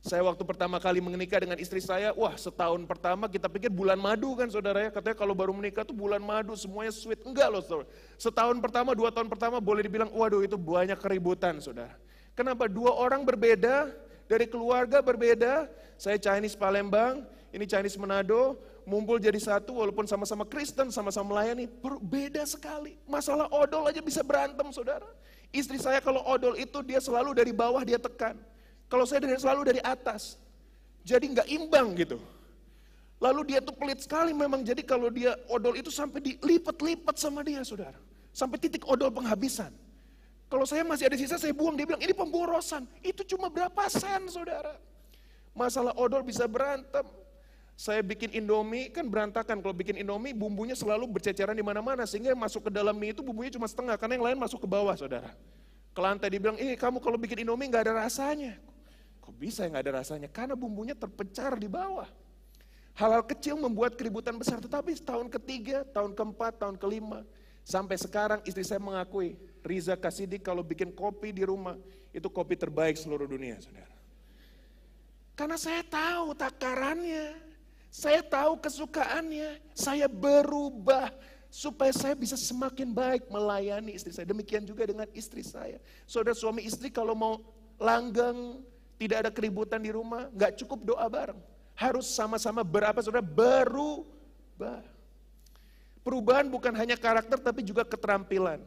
Saya 0.00 0.24
waktu 0.24 0.40
pertama 0.48 0.80
kali 0.80 0.96
menikah 0.96 1.36
dengan 1.44 1.60
istri 1.60 1.76
saya, 1.76 2.16
wah 2.16 2.32
setahun 2.32 2.80
pertama 2.88 3.28
kita 3.28 3.52
pikir 3.52 3.68
bulan 3.68 4.00
madu 4.00 4.32
kan 4.32 4.48
saudara 4.48 4.88
ya. 4.88 4.90
Katanya 4.90 5.12
kalau 5.12 5.36
baru 5.36 5.52
menikah 5.52 5.84
tuh 5.84 5.92
bulan 5.92 6.24
madu 6.24 6.56
semuanya 6.56 6.88
sweet. 6.88 7.20
Enggak 7.20 7.52
loh 7.52 7.60
saudara. 7.60 7.88
Setahun 8.16 8.56
pertama, 8.64 8.96
dua 8.96 9.12
tahun 9.12 9.28
pertama 9.28 9.60
boleh 9.60 9.84
dibilang, 9.84 10.08
waduh 10.08 10.40
itu 10.40 10.56
banyak 10.56 10.96
keributan 10.96 11.60
saudara. 11.60 11.92
Kenapa? 12.32 12.64
Dua 12.64 12.96
orang 12.96 13.28
berbeda, 13.28 13.92
dari 14.24 14.46
keluarga 14.48 15.04
berbeda. 15.04 15.66
Saya 16.00 16.16
Chinese 16.16 16.56
Palembang, 16.56 17.28
ini 17.52 17.68
Chinese 17.68 18.00
Manado, 18.00 18.56
mumpul 18.88 19.20
jadi 19.20 19.36
satu 19.36 19.84
walaupun 19.84 20.08
sama-sama 20.08 20.48
Kristen, 20.48 20.88
sama-sama 20.88 21.36
melayani. 21.36 21.68
Berbeda 21.68 22.40
sekali. 22.48 22.96
Masalah 23.04 23.52
odol 23.52 23.84
aja 23.84 24.00
bisa 24.00 24.24
berantem 24.24 24.64
saudara. 24.72 25.04
Istri 25.52 25.76
saya 25.76 26.00
kalau 26.00 26.24
odol 26.24 26.56
itu 26.56 26.80
dia 26.86 27.02
selalu 27.02 27.36
dari 27.36 27.52
bawah 27.52 27.84
dia 27.84 28.00
tekan. 28.00 28.38
Kalau 28.90 29.06
saya 29.06 29.22
dari, 29.22 29.38
selalu 29.38 29.62
dari 29.70 29.80
atas. 29.86 30.34
Jadi 31.06 31.30
nggak 31.30 31.48
imbang 31.48 31.94
gitu. 31.94 32.18
Lalu 33.22 33.54
dia 33.54 33.60
tuh 33.62 33.72
pelit 33.76 34.02
sekali 34.02 34.34
memang. 34.34 34.66
Jadi 34.66 34.82
kalau 34.82 35.08
dia 35.08 35.38
odol 35.46 35.78
itu 35.78 35.94
sampai 35.94 36.18
dilipat-lipat 36.18 37.14
sama 37.14 37.46
dia 37.46 37.62
saudara. 37.62 37.96
Sampai 38.34 38.58
titik 38.58 38.82
odol 38.88 39.14
penghabisan. 39.14 39.70
Kalau 40.50 40.66
saya 40.66 40.82
masih 40.82 41.06
ada 41.06 41.14
sisa 41.14 41.38
saya 41.38 41.54
buang. 41.54 41.78
Dia 41.78 41.86
bilang 41.86 42.02
ini 42.02 42.10
pemborosan. 42.10 42.82
Itu 43.04 43.22
cuma 43.22 43.46
berapa 43.46 43.86
sen 43.86 44.26
saudara. 44.26 44.74
Masalah 45.54 45.94
odol 45.94 46.26
bisa 46.26 46.50
berantem. 46.50 47.06
Saya 47.78 48.02
bikin 48.02 48.34
indomie 48.34 48.90
kan 48.90 49.06
berantakan. 49.06 49.62
Kalau 49.62 49.76
bikin 49.76 50.02
indomie 50.02 50.34
bumbunya 50.34 50.74
selalu 50.74 51.06
berceceran 51.06 51.54
di 51.54 51.62
mana-mana. 51.62 52.08
Sehingga 52.10 52.34
masuk 52.34 52.66
ke 52.66 52.70
dalam 52.74 52.96
mie 52.98 53.14
itu 53.14 53.22
bumbunya 53.22 53.54
cuma 53.54 53.70
setengah. 53.70 53.94
Karena 53.94 54.18
yang 54.18 54.26
lain 54.32 54.38
masuk 54.40 54.64
ke 54.64 54.68
bawah 54.68 54.96
saudara. 54.98 55.30
Ke 55.92 56.00
lantai 56.00 56.32
dibilang, 56.32 56.56
ini 56.56 56.74
kamu 56.74 57.04
kalau 57.04 57.20
bikin 57.20 57.44
indomie 57.44 57.68
nggak 57.68 57.84
ada 57.84 58.08
rasanya. 58.08 58.56
Kok 59.20 59.34
bisa 59.36 59.68
yang 59.68 59.76
ada 59.76 60.00
rasanya? 60.00 60.26
Karena 60.32 60.56
bumbunya 60.56 60.96
terpencar 60.96 61.60
di 61.60 61.68
bawah. 61.68 62.08
Hal-hal 62.96 63.24
kecil 63.24 63.56
membuat 63.56 63.96
keributan 63.96 64.36
besar, 64.36 64.60
tetapi 64.60 64.96
tahun 65.00 65.32
ketiga, 65.32 65.86
tahun 65.88 66.12
keempat, 66.12 66.60
tahun 66.60 66.76
kelima, 66.76 67.24
sampai 67.64 67.96
sekarang 67.96 68.40
istri 68.44 68.66
saya 68.66 68.82
mengakui, 68.82 69.38
Riza 69.64 69.94
Kasidi 69.96 70.36
kalau 70.36 70.60
bikin 70.60 70.92
kopi 70.92 71.32
di 71.32 71.46
rumah, 71.46 71.78
itu 72.10 72.26
kopi 72.28 72.58
terbaik 72.58 72.98
seluruh 72.98 73.24
dunia, 73.24 73.56
saudara. 73.62 73.94
Karena 75.38 75.56
saya 75.56 75.80
tahu 75.86 76.36
takarannya, 76.36 77.32
saya 77.88 78.20
tahu 78.20 78.60
kesukaannya, 78.60 79.62
saya 79.72 80.04
berubah 80.04 81.08
supaya 81.50 81.90
saya 81.90 82.14
bisa 82.14 82.38
semakin 82.38 82.94
baik 82.94 83.26
melayani 83.26 83.96
istri 83.96 84.14
saya. 84.14 84.28
Demikian 84.28 84.62
juga 84.62 84.86
dengan 84.86 85.08
istri 85.16 85.42
saya. 85.42 85.80
Saudara 86.06 86.36
suami 86.36 86.62
istri 86.62 86.92
kalau 86.92 87.16
mau 87.16 87.34
langgeng, 87.80 88.62
tidak 89.00 89.16
ada 89.24 89.30
keributan 89.32 89.80
di 89.80 89.88
rumah, 89.88 90.28
nggak 90.28 90.60
cukup 90.60 90.84
doa 90.84 91.08
bareng. 91.08 91.40
Harus 91.72 92.04
sama-sama 92.12 92.60
berapa 92.60 93.00
saudara? 93.00 93.24
Berubah. 93.24 94.84
Perubahan 96.04 96.52
bukan 96.52 96.76
hanya 96.76 97.00
karakter 97.00 97.40
tapi 97.40 97.64
juga 97.64 97.80
keterampilan. 97.88 98.60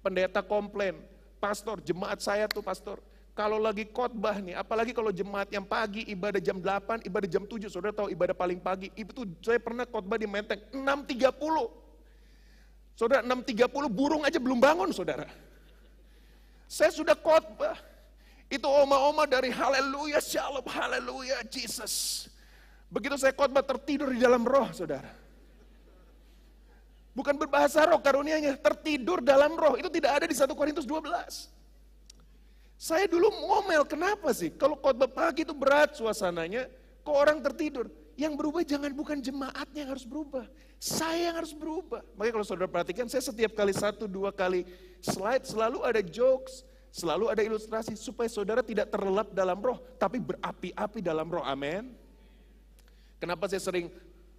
Pendeta 0.00 0.40
komplain, 0.40 0.96
pastor, 1.36 1.84
jemaat 1.84 2.24
saya 2.24 2.48
tuh 2.48 2.64
pastor, 2.64 3.04
kalau 3.36 3.60
lagi 3.60 3.84
khotbah 3.84 4.40
nih, 4.40 4.56
apalagi 4.56 4.96
kalau 4.96 5.12
jemaat 5.12 5.52
yang 5.52 5.68
pagi 5.68 6.08
ibadah 6.08 6.40
jam 6.40 6.56
8, 6.56 7.04
ibadah 7.04 7.28
jam 7.28 7.44
7, 7.44 7.68
saudara 7.68 7.92
tahu 7.92 8.08
ibadah 8.08 8.32
paling 8.32 8.56
pagi, 8.56 8.88
itu 8.96 9.28
saya 9.44 9.60
pernah 9.60 9.84
khotbah 9.84 10.16
di 10.16 10.24
Menteng 10.24 10.56
6.30. 10.72 11.36
Saudara 12.96 13.20
6.30 13.20 13.92
burung 13.92 14.24
aja 14.24 14.40
belum 14.40 14.56
bangun 14.56 14.88
saudara. 14.88 15.28
Saya 16.64 16.88
sudah 16.88 17.12
khotbah, 17.12 17.76
itu 18.46 18.66
oma-oma 18.66 19.26
dari 19.26 19.50
haleluya, 19.50 20.22
shalom, 20.22 20.62
haleluya, 20.70 21.42
Jesus. 21.50 22.26
Begitu 22.86 23.18
saya 23.18 23.34
khotbah 23.34 23.66
tertidur 23.66 24.14
di 24.14 24.22
dalam 24.22 24.46
roh, 24.46 24.70
saudara. 24.70 25.10
Bukan 27.10 27.34
berbahasa 27.34 27.82
roh 27.90 27.98
karunianya, 27.98 28.54
tertidur 28.54 29.18
dalam 29.18 29.58
roh. 29.58 29.74
Itu 29.74 29.90
tidak 29.90 30.22
ada 30.22 30.26
di 30.30 30.36
1 30.36 30.46
Korintus 30.54 30.86
12. 30.86 31.50
Saya 32.76 33.08
dulu 33.08 33.32
ngomel, 33.32 33.82
kenapa 33.88 34.30
sih? 34.36 34.52
Kalau 34.52 34.76
khotbah 34.78 35.08
pagi 35.08 35.42
itu 35.42 35.56
berat 35.56 35.96
suasananya, 35.96 36.68
kok 37.02 37.16
orang 37.16 37.40
tertidur? 37.42 37.90
Yang 38.14 38.32
berubah 38.36 38.62
jangan 38.62 38.92
bukan 38.92 39.18
jemaatnya 39.18 39.88
yang 39.88 39.90
harus 39.96 40.06
berubah. 40.06 40.44
Saya 40.76 41.32
yang 41.32 41.36
harus 41.40 41.56
berubah. 41.56 42.04
Makanya 42.14 42.32
kalau 42.36 42.46
saudara 42.46 42.68
perhatikan, 42.68 43.08
saya 43.08 43.24
setiap 43.24 43.56
kali 43.56 43.72
satu, 43.72 44.04
dua 44.04 44.28
kali 44.30 44.68
slide 45.00 45.48
selalu 45.48 45.82
ada 45.88 46.04
jokes, 46.04 46.62
Selalu 46.96 47.28
ada 47.28 47.44
ilustrasi 47.44 47.92
supaya 47.92 48.24
saudara 48.24 48.64
tidak 48.64 48.88
terlelap 48.88 49.28
dalam 49.36 49.60
roh, 49.60 49.76
tapi 50.00 50.16
berapi-api 50.16 51.04
dalam 51.04 51.28
roh. 51.28 51.44
Amin. 51.44 51.92
Kenapa 53.20 53.52
saya 53.52 53.60
sering 53.60 53.92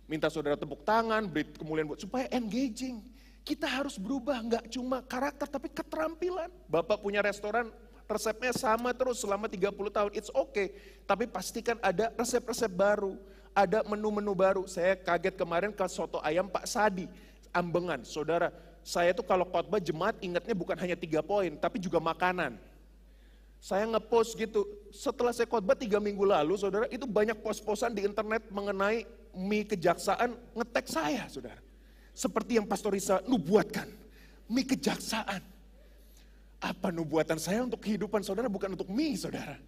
minta 0.10 0.26
saudara 0.34 0.58
tepuk 0.58 0.82
tangan, 0.82 1.30
beri 1.30 1.54
kemuliaan 1.54 1.94
buat 1.94 2.02
supaya 2.02 2.26
engaging. 2.34 3.06
Kita 3.46 3.70
harus 3.70 4.02
berubah, 4.02 4.42
nggak 4.42 4.74
cuma 4.74 5.06
karakter 5.06 5.46
tapi 5.46 5.70
keterampilan. 5.70 6.50
Bapak 6.66 6.98
punya 7.06 7.22
restoran, 7.22 7.70
resepnya 8.10 8.50
sama 8.58 8.90
terus 8.90 9.22
selama 9.22 9.46
30 9.46 9.78
tahun, 9.94 10.12
it's 10.18 10.34
okay. 10.34 10.74
Tapi 11.06 11.30
pastikan 11.30 11.78
ada 11.86 12.10
resep-resep 12.18 12.74
baru, 12.74 13.22
ada 13.54 13.86
menu-menu 13.86 14.34
baru. 14.34 14.66
Saya 14.66 14.98
kaget 14.98 15.38
kemarin 15.38 15.70
ke 15.70 15.86
soto 15.86 16.18
ayam 16.26 16.50
Pak 16.50 16.66
Sadi, 16.66 17.06
Ambengan. 17.54 18.02
Saudara, 18.02 18.50
saya 18.88 19.12
tuh 19.12 19.28
kalau 19.28 19.44
khotbah 19.44 19.84
jemaat 19.84 20.16
ingatnya 20.24 20.56
bukan 20.56 20.80
hanya 20.80 20.96
tiga 20.96 21.20
poin, 21.20 21.52
tapi 21.60 21.76
juga 21.76 22.00
makanan. 22.00 22.56
Saya 23.60 23.84
ngepost 23.84 24.40
gitu, 24.40 24.64
setelah 24.96 25.36
saya 25.36 25.44
khotbah 25.44 25.76
tiga 25.76 26.00
minggu 26.00 26.24
lalu, 26.24 26.56
saudara, 26.56 26.88
itu 26.88 27.04
banyak 27.04 27.36
pos-posan 27.44 27.92
di 27.92 28.08
internet 28.08 28.48
mengenai 28.48 29.04
mie 29.36 29.68
kejaksaan 29.68 30.40
ngetek 30.56 30.88
saya, 30.88 31.28
saudara. 31.28 31.60
Seperti 32.16 32.56
yang 32.56 32.64
Pastor 32.64 32.96
Risa 32.96 33.20
nubuatkan, 33.28 33.92
mie 34.48 34.64
kejaksaan. 34.64 35.44
Apa 36.64 36.88
nubuatan 36.88 37.44
saya 37.44 37.68
untuk 37.68 37.84
kehidupan 37.84 38.24
saudara 38.24 38.48
bukan 38.48 38.72
untuk 38.72 38.88
mie, 38.88 39.20
saudara. 39.20 39.60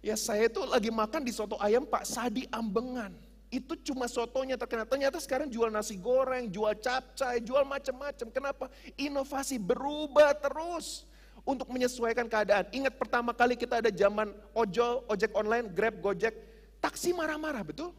Ya 0.00 0.16
saya 0.16 0.48
itu 0.48 0.64
lagi 0.64 0.88
makan 0.88 1.20
di 1.20 1.36
soto 1.36 1.60
ayam 1.60 1.84
Pak 1.84 2.08
Sadi 2.08 2.48
Ambengan 2.48 3.12
itu 3.54 3.78
cuma 3.92 4.10
sotonya 4.10 4.58
terkenal. 4.58 4.82
Ternyata 4.88 5.22
sekarang 5.22 5.46
jual 5.46 5.70
nasi 5.70 5.94
goreng, 5.94 6.50
jual 6.50 6.74
capcay, 6.82 7.38
jual 7.38 7.62
macam-macam. 7.62 8.26
Kenapa? 8.34 8.66
Inovasi 8.98 9.62
berubah 9.62 10.34
terus 10.34 11.06
untuk 11.46 11.70
menyesuaikan 11.70 12.26
keadaan. 12.26 12.66
Ingat 12.74 12.98
pertama 12.98 13.30
kali 13.30 13.54
kita 13.54 13.78
ada 13.78 13.92
zaman 13.94 14.34
ojol, 14.56 15.06
ojek 15.06 15.30
online, 15.38 15.70
grab, 15.70 16.00
gojek, 16.02 16.34
taksi 16.82 17.14
marah-marah, 17.14 17.62
betul? 17.62 17.94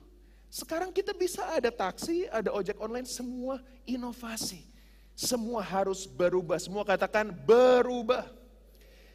Sekarang 0.51 0.91
kita 0.91 1.15
bisa 1.15 1.45
ada 1.51 1.71
taksi, 1.71 2.27
ada 2.27 2.51
ojek 2.51 2.75
online, 2.81 3.07
semua 3.07 3.63
inovasi. 3.87 4.67
Semua 5.15 5.63
harus 5.63 6.03
berubah, 6.03 6.59
semua 6.59 6.83
katakan 6.83 7.31
berubah. 7.31 8.27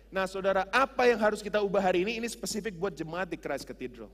Nah 0.08 0.24
saudara, 0.24 0.64
apa 0.72 1.04
yang 1.04 1.20
harus 1.20 1.44
kita 1.44 1.60
ubah 1.60 1.84
hari 1.84 2.08
ini? 2.08 2.16
Ini 2.16 2.28
spesifik 2.32 2.74
buat 2.80 2.96
jemaat 2.96 3.28
di 3.28 3.36
Christ 3.36 3.68
Cathedral. 3.68 4.08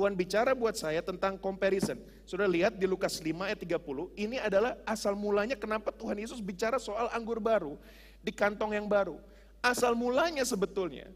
Tuhan 0.00 0.16
bicara 0.16 0.56
buat 0.56 0.72
saya 0.80 1.04
tentang 1.04 1.36
comparison. 1.36 2.00
Sudah 2.24 2.48
lihat 2.48 2.80
di 2.80 2.88
Lukas 2.88 3.20
5 3.20 3.44
ayat 3.44 3.60
30, 3.60 3.84
ini 4.16 4.40
adalah 4.40 4.80
asal 4.88 5.12
mulanya 5.12 5.60
kenapa 5.60 5.92
Tuhan 5.92 6.16
Yesus 6.16 6.40
bicara 6.40 6.80
soal 6.80 7.12
anggur 7.12 7.36
baru 7.36 7.76
di 8.24 8.32
kantong 8.32 8.72
yang 8.72 8.88
baru. 8.88 9.20
Asal 9.60 9.92
mulanya 9.92 10.40
sebetulnya 10.40 11.12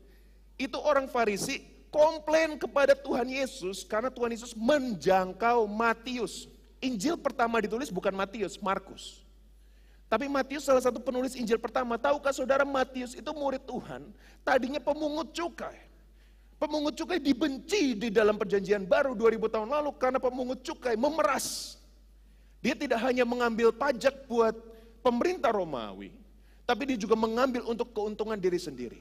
itu 0.60 0.76
orang 0.76 1.08
Farisi 1.08 1.64
komplain 1.88 2.60
kepada 2.60 2.92
Tuhan 2.92 3.24
Yesus 3.24 3.88
karena 3.88 4.12
Tuhan 4.12 4.36
Yesus 4.36 4.52
menjangkau 4.52 5.64
Matius. 5.64 6.44
Injil 6.84 7.16
pertama 7.16 7.64
ditulis 7.64 7.88
bukan 7.88 8.12
Matius, 8.12 8.60
Markus. 8.60 9.24
Tapi 10.12 10.28
Matius 10.28 10.68
salah 10.68 10.84
satu 10.84 11.00
penulis 11.00 11.32
Injil 11.32 11.56
pertama. 11.56 11.96
Tahukah 11.96 12.36
saudara 12.36 12.68
Matius 12.68 13.16
itu 13.16 13.32
murid 13.32 13.64
Tuhan, 13.64 14.12
tadinya 14.44 14.76
pemungut 14.76 15.32
cukai. 15.32 15.93
Pemungut 16.64 16.96
cukai 16.96 17.20
dibenci 17.20 17.92
di 17.92 18.08
dalam 18.08 18.40
perjanjian 18.40 18.88
baru 18.88 19.12
2000 19.12 19.52
tahun 19.52 19.68
lalu 19.68 20.00
karena 20.00 20.16
pemungut 20.16 20.64
cukai 20.64 20.96
memeras. 20.96 21.76
Dia 22.64 22.72
tidak 22.72 23.04
hanya 23.04 23.28
mengambil 23.28 23.68
pajak 23.68 24.24
buat 24.24 24.56
pemerintah 25.04 25.52
Romawi, 25.52 26.08
tapi 26.64 26.88
dia 26.88 26.96
juga 26.96 27.20
mengambil 27.20 27.68
untuk 27.68 27.92
keuntungan 27.92 28.40
diri 28.40 28.56
sendiri. 28.56 28.96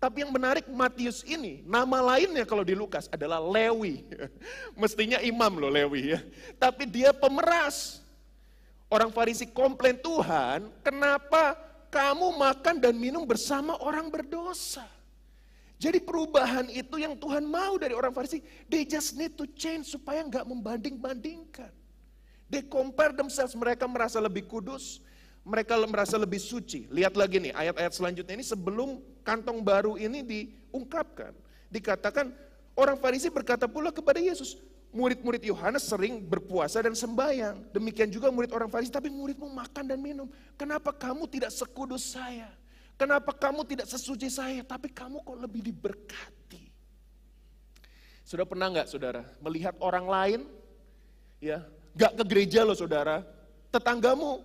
Tapi 0.00 0.24
yang 0.24 0.32
menarik 0.32 0.64
Matius 0.64 1.20
ini, 1.28 1.60
nama 1.68 2.00
lainnya 2.00 2.48
kalau 2.48 2.64
di 2.64 2.72
Lukas 2.72 3.04
adalah 3.12 3.36
Lewi. 3.36 4.08
Mestinya 4.80 5.20
imam 5.20 5.60
loh 5.60 5.68
Lewi 5.68 6.16
ya. 6.16 6.24
Tapi 6.56 6.88
dia 6.88 7.12
pemeras. 7.12 8.00
Orang 8.88 9.12
Farisi 9.12 9.44
komplain 9.44 10.00
Tuhan, 10.00 10.72
kenapa 10.80 11.52
kamu 11.92 12.32
makan 12.32 12.80
dan 12.80 12.96
minum 12.96 13.28
bersama 13.28 13.76
orang 13.84 14.08
berdosa? 14.08 14.88
Jadi 15.78 16.02
perubahan 16.02 16.66
itu 16.74 16.98
yang 16.98 17.14
Tuhan 17.14 17.46
mau 17.46 17.78
dari 17.78 17.94
orang 17.94 18.10
Farisi. 18.10 18.42
They 18.66 18.82
just 18.82 19.14
need 19.14 19.38
to 19.38 19.46
change 19.54 19.94
supaya 19.94 20.26
nggak 20.26 20.42
membanding-bandingkan. 20.42 21.70
They 22.50 22.66
compare 22.66 23.14
themselves, 23.14 23.54
mereka 23.54 23.86
merasa 23.86 24.18
lebih 24.18 24.50
kudus, 24.50 24.98
mereka 25.46 25.78
merasa 25.86 26.18
lebih 26.18 26.42
suci. 26.42 26.90
Lihat 26.90 27.14
lagi 27.14 27.38
nih 27.38 27.54
ayat-ayat 27.54 27.92
selanjutnya 27.94 28.34
ini 28.34 28.42
sebelum 28.42 28.98
kantong 29.22 29.62
baru 29.62 29.94
ini 29.94 30.24
diungkapkan. 30.24 31.30
Dikatakan 31.68 32.32
Orang 32.78 32.94
Farisi 33.02 33.26
berkata 33.26 33.66
pula 33.66 33.90
kepada 33.90 34.22
Yesus, 34.22 34.54
murid-murid 34.94 35.42
Yohanes 35.50 35.82
sering 35.82 36.22
berpuasa 36.22 36.78
dan 36.78 36.94
sembahyang. 36.94 37.74
Demikian 37.74 38.06
juga 38.06 38.30
murid 38.30 38.54
orang 38.54 38.70
Farisi, 38.70 38.94
tapi 38.94 39.10
muridmu 39.10 39.50
makan 39.50 39.90
dan 39.90 39.98
minum. 39.98 40.30
Kenapa 40.54 40.94
kamu 40.94 41.26
tidak 41.26 41.50
sekudus 41.50 42.14
saya? 42.14 42.46
Kenapa 42.98 43.30
kamu 43.30 43.62
tidak 43.62 43.86
sesuci 43.86 44.26
saya? 44.26 44.66
Tapi 44.66 44.90
kamu 44.90 45.22
kok 45.22 45.38
lebih 45.38 45.62
diberkati. 45.62 46.66
Sudah 48.26 48.42
pernah 48.44 48.68
nggak 48.68 48.90
saudara 48.90 49.22
melihat 49.38 49.78
orang 49.78 50.04
lain, 50.10 50.40
ya 51.38 51.62
nggak 51.94 52.12
ke 52.18 52.24
gereja 52.26 52.60
loh 52.66 52.74
saudara, 52.74 53.22
tetanggamu, 53.70 54.42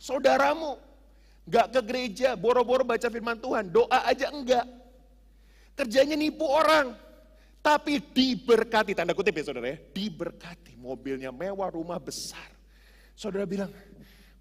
saudaramu, 0.00 0.80
nggak 1.46 1.66
ke 1.68 1.80
gereja, 1.84 2.34
boro-boro 2.34 2.82
baca 2.82 3.06
firman 3.12 3.38
Tuhan, 3.38 3.70
doa 3.70 4.08
aja 4.08 4.32
enggak. 4.32 4.66
Kerjanya 5.76 6.16
nipu 6.16 6.48
orang, 6.48 6.96
tapi 7.62 8.02
diberkati, 8.02 8.96
tanda 8.96 9.14
kutip 9.14 9.38
ya 9.38 9.44
saudara 9.46 9.70
ya, 9.70 9.78
diberkati. 9.78 10.74
Mobilnya 10.80 11.30
mewah, 11.30 11.70
rumah 11.70 12.02
besar. 12.02 12.50
Saudara 13.14 13.46
bilang, 13.46 13.70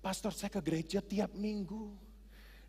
pastor 0.02 0.34
saya 0.34 0.50
ke 0.50 0.62
gereja 0.64 1.06
tiap 1.06 1.30
minggu. 1.38 2.11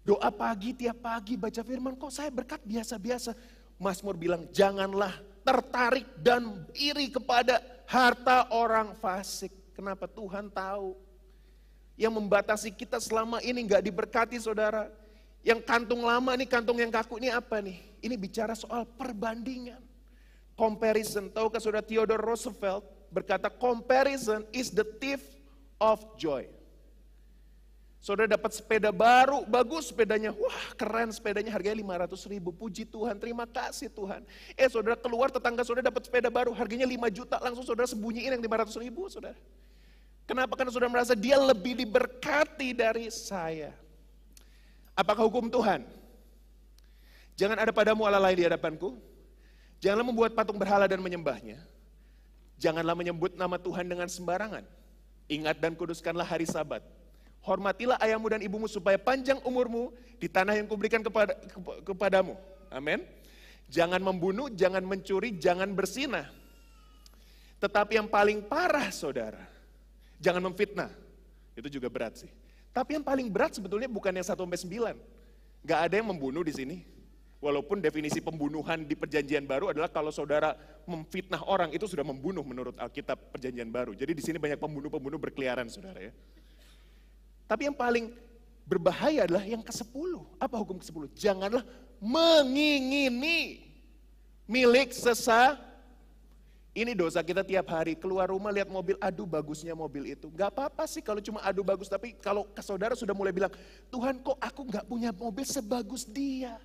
Doa 0.02 0.35
pagi 0.35 0.75
tiap 0.75 0.99
pagi, 0.99 1.38
baca 1.38 1.62
firman, 1.62 1.94
kok 1.94 2.11
saya 2.11 2.26
berkat 2.35 2.59
biasa-biasa. 2.66 3.38
Mazmur 3.78 4.18
bilang, 4.18 4.50
janganlah 4.50 5.14
tertarik 5.47 6.06
dan 6.18 6.66
iri 6.75 7.06
kepada 7.06 7.62
harta 7.87 8.50
orang 8.50 8.99
fasik. 8.99 9.54
Kenapa 9.78 10.11
Tuhan 10.11 10.50
tahu? 10.50 10.99
Yang 11.94 12.12
membatasi 12.18 12.71
kita 12.75 12.99
selama 12.99 13.38
ini 13.47 13.62
nggak 13.62 13.82
diberkati 13.87 14.42
saudara. 14.42 14.90
Yang 15.42 15.62
kantung 15.66 16.02
lama 16.02 16.35
nih, 16.35 16.50
kantung 16.50 16.78
yang 16.82 16.90
kaku 16.90 17.23
ini 17.23 17.30
apa 17.30 17.62
nih? 17.62 17.78
Ini 18.02 18.14
bicara 18.18 18.59
soal 18.59 18.82
perbandingan 18.87 19.78
comparison. 20.59 21.30
Tahukah 21.30 21.59
saudara 21.62 21.82
Theodore 21.82 22.23
Roosevelt 22.23 22.87
berkata 23.11 23.50
comparison 23.50 24.47
is 24.50 24.71
the 24.71 24.87
thief 24.99 25.23
of 25.82 26.02
joy. 26.18 26.47
Saudara 28.02 28.26
dapat 28.26 28.50
sepeda 28.50 28.90
baru, 28.90 29.47
bagus 29.47 29.94
sepedanya. 29.94 30.35
Wah 30.35 30.75
keren 30.75 31.14
sepedanya 31.14 31.54
harganya 31.54 32.02
500 32.02 32.35
ribu. 32.35 32.50
Puji 32.50 32.82
Tuhan, 32.82 33.14
terima 33.14 33.47
kasih 33.47 33.87
Tuhan. 33.94 34.26
Eh 34.59 34.66
saudara 34.66 34.99
keluar 34.99 35.30
tetangga 35.30 35.62
saudara 35.62 35.87
dapat 35.87 36.02
sepeda 36.11 36.26
baru 36.26 36.50
harganya 36.50 36.82
5 36.82 36.99
juta. 37.14 37.38
Langsung 37.38 37.62
saudara 37.62 37.87
sembunyiin 37.87 38.35
yang 38.35 38.42
500 38.42 38.75
ribu 38.82 39.06
saudara. 39.06 39.38
Kenapa? 40.26 40.59
Karena 40.59 40.75
saudara 40.75 40.90
merasa 40.90 41.14
dia 41.14 41.38
lebih 41.38 41.78
diberkati 41.78 42.75
dari 42.75 43.06
saya. 43.06 43.71
Apakah 44.99 45.23
hukum 45.23 45.47
Tuhan? 45.47 45.87
Jangan 47.38 47.54
ada 47.54 47.71
padamu 47.71 48.02
Allah 48.02 48.18
lain 48.18 48.35
di 48.35 48.44
hadapanku. 48.50 48.99
Janganlah 49.78 50.06
membuat 50.11 50.35
patung 50.35 50.59
berhala 50.59 50.90
dan 50.90 50.99
menyembahnya. 50.99 51.62
Janganlah 52.59 52.99
menyebut 52.99 53.38
nama 53.38 53.62
Tuhan 53.62 53.87
dengan 53.87 54.11
sembarangan. 54.11 54.66
Ingat 55.30 55.62
dan 55.62 55.78
kuduskanlah 55.78 56.26
hari 56.26 56.50
sabat. 56.50 56.82
Hormatilah 57.42 57.99
ayahmu 57.99 58.30
dan 58.30 58.40
ibumu 58.40 58.70
supaya 58.70 58.94
panjang 58.96 59.42
umurmu 59.42 59.90
di 60.22 60.30
tanah 60.30 60.54
yang 60.54 60.70
kuberikan 60.70 61.02
kepada, 61.02 61.34
kepadamu. 61.82 62.38
Amin. 62.70 63.02
Jangan 63.66 63.99
membunuh, 63.99 64.46
jangan 64.54 64.87
mencuri, 64.87 65.34
jangan 65.34 65.75
bersinah. 65.75 66.30
Tetapi 67.58 67.99
yang 67.99 68.06
paling 68.06 68.46
parah 68.46 68.90
saudara, 68.94 69.42
jangan 70.22 70.50
memfitnah. 70.50 70.90
Itu 71.58 71.66
juga 71.66 71.90
berat 71.90 72.22
sih. 72.22 72.30
Tapi 72.72 72.96
yang 72.96 73.04
paling 73.04 73.28
berat 73.28 73.58
sebetulnya 73.58 73.90
bukan 73.90 74.14
yang 74.14 74.25
1 74.25 74.32
sampai 74.32 74.58
9. 74.58 75.66
Gak 75.66 75.80
ada 75.90 75.94
yang 75.99 76.08
membunuh 76.08 76.42
di 76.42 76.54
sini. 76.54 76.76
Walaupun 77.42 77.82
definisi 77.82 78.22
pembunuhan 78.22 78.87
di 78.87 78.94
perjanjian 78.94 79.42
baru 79.50 79.75
adalah 79.75 79.90
kalau 79.90 80.14
saudara 80.14 80.54
memfitnah 80.87 81.42
orang 81.42 81.75
itu 81.75 81.90
sudah 81.90 82.06
membunuh 82.06 82.46
menurut 82.46 82.78
Alkitab 82.78 83.34
perjanjian 83.34 83.66
baru. 83.66 83.99
Jadi 83.99 84.14
di 84.14 84.22
sini 84.22 84.38
banyak 84.38 84.62
pembunuh-pembunuh 84.62 85.18
berkeliaran 85.18 85.66
saudara 85.66 85.99
ya. 85.99 86.14
Tapi 87.52 87.68
yang 87.68 87.76
paling 87.76 88.09
berbahaya 88.64 89.28
adalah 89.28 89.44
yang 89.44 89.61
ke-10. 89.61 90.25
Apa 90.40 90.56
hukum 90.56 90.80
ke-10? 90.80 91.12
Janganlah 91.12 91.61
mengingini 92.00 93.61
milik 94.49 94.97
sesa. 94.97 95.61
Ini 96.73 96.97
dosa 96.97 97.21
kita 97.21 97.45
tiap 97.45 97.69
hari 97.69 97.93
keluar 97.93 98.32
rumah 98.32 98.49
lihat 98.49 98.73
mobil, 98.73 98.97
aduh 98.97 99.28
bagusnya 99.28 99.76
mobil 99.76 100.17
itu. 100.17 100.32
Gak 100.32 100.56
apa-apa 100.56 100.88
sih 100.88 101.04
kalau 101.04 101.21
cuma 101.21 101.45
aduh 101.45 101.60
bagus, 101.60 101.93
tapi 101.93 102.17
kalau 102.17 102.49
ke 102.49 102.65
saudara 102.65 102.97
sudah 102.97 103.12
mulai 103.12 103.36
bilang, 103.36 103.52
Tuhan 103.93 104.25
kok 104.25 104.41
aku 104.41 104.73
gak 104.73 104.88
punya 104.88 105.12
mobil 105.12 105.45
sebagus 105.45 106.08
dia. 106.08 106.56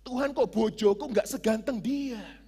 Tuhan 0.00 0.32
kok 0.32 0.48
bojoku 0.48 1.12
nggak 1.12 1.28
seganteng 1.28 1.76
dia. 1.76 2.39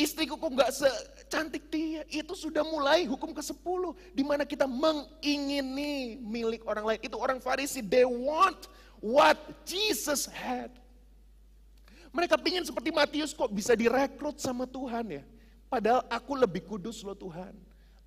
Istriku 0.00 0.40
kok 0.40 0.48
nggak 0.56 0.72
secantik 0.72 1.68
dia. 1.68 2.08
Itu 2.08 2.32
sudah 2.32 2.64
mulai 2.64 3.04
hukum 3.04 3.36
ke-10. 3.36 3.82
Di 4.16 4.24
mana 4.24 4.48
kita 4.48 4.64
mengingini 4.64 6.16
milik 6.24 6.64
orang 6.64 6.88
lain. 6.88 7.00
Itu 7.04 7.20
orang 7.20 7.36
Farisi, 7.36 7.84
they 7.84 8.08
want 8.08 8.64
what 9.04 9.36
Jesus 9.68 10.24
had. 10.24 10.72
Mereka 12.16 12.40
pingin 12.40 12.64
seperti 12.64 12.88
Matius 12.88 13.36
kok 13.36 13.52
bisa 13.52 13.76
direkrut 13.76 14.40
sama 14.40 14.64
Tuhan 14.64 15.20
ya. 15.20 15.24
Padahal 15.68 16.02
aku 16.08 16.32
lebih 16.34 16.64
kudus 16.64 17.04
loh 17.04 17.14
Tuhan. 17.14 17.52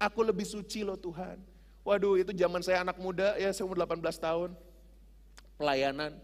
Aku 0.02 0.26
lebih 0.26 0.44
suci 0.44 0.82
loh 0.82 0.98
Tuhan. 0.98 1.38
Waduh 1.86 2.20
itu 2.20 2.34
zaman 2.36 2.60
saya 2.66 2.82
anak 2.84 2.98
muda 2.98 3.38
ya 3.38 3.54
saya 3.54 3.70
umur 3.70 3.80
18 3.80 4.04
tahun. 4.18 4.50
Pelayanan 5.56 6.18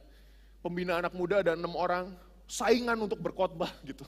pembina 0.60 1.00
anak 1.00 1.16
muda 1.16 1.40
ada 1.40 1.56
enam 1.56 1.72
orang, 1.76 2.12
saingan 2.48 3.00
untuk 3.00 3.20
berkhotbah 3.24 3.72
gitu. 3.88 4.04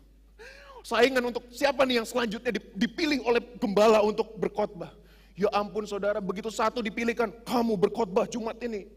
Saingan 0.81 1.21
untuk 1.29 1.45
siapa 1.53 1.85
nih 1.85 2.01
yang 2.01 2.07
selanjutnya 2.09 2.51
dipilih 2.73 3.21
oleh 3.25 3.41
gembala 3.61 4.01
untuk 4.01 4.33
berkhotbah. 4.37 4.89
Ya 5.37 5.49
ampun 5.53 5.85
saudara, 5.85 6.17
begitu 6.21 6.49
satu 6.49 6.81
dipilihkan, 6.81 7.31
kamu 7.45 7.77
berkhotbah 7.77 8.25
Jumat 8.29 8.57
ini. 8.61 8.89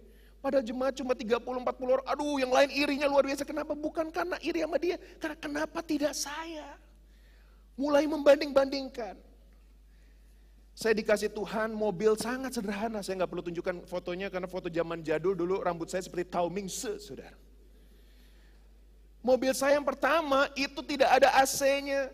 Pada 0.45 0.61
jemaat 0.61 0.93
cuma 0.93 1.17
30-40 1.17 1.41
orang, 1.89 2.05
aduh 2.05 2.37
yang 2.37 2.53
lain 2.53 2.69
irinya 2.69 3.09
luar 3.09 3.25
biasa. 3.25 3.49
Kenapa? 3.49 3.73
Bukan 3.73 4.13
karena 4.13 4.37
iri 4.45 4.61
sama 4.61 4.77
dia, 4.77 5.01
karena 5.17 5.37
kenapa 5.41 5.81
tidak 5.81 6.13
saya? 6.13 6.77
Mulai 7.81 8.05
membanding-bandingkan. 8.05 9.17
Saya 10.75 10.93
dikasih 10.99 11.31
Tuhan 11.33 11.73
mobil 11.73 12.19
sangat 12.19 12.59
sederhana, 12.59 13.01
saya 13.01 13.23
nggak 13.23 13.31
perlu 13.31 13.45
tunjukkan 13.47 13.77
fotonya 13.87 14.27
karena 14.27 14.51
foto 14.51 14.67
zaman 14.67 15.07
jadul 15.07 15.33
dulu 15.33 15.63
rambut 15.63 15.87
saya 15.87 16.03
seperti 16.03 16.27
Tao 16.29 16.51
Ming 16.51 16.67
Se, 16.67 16.99
saudara. 16.99 17.44
Mobil 19.25 19.57
saya 19.57 19.81
yang 19.81 19.89
pertama 19.89 20.53
itu 20.53 20.85
tidak 20.85 21.09
ada 21.09 21.33
AC-nya. 21.41 22.13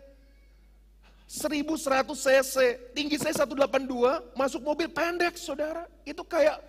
1100 1.27 2.07
cc, 2.11 2.55
tinggi 2.95 3.19
saya 3.19 3.35
182, 3.43 4.35
masuk 4.35 4.63
mobil 4.63 4.87
pendek 4.87 5.35
saudara. 5.35 5.87
Itu 6.07 6.23
kayak, 6.23 6.59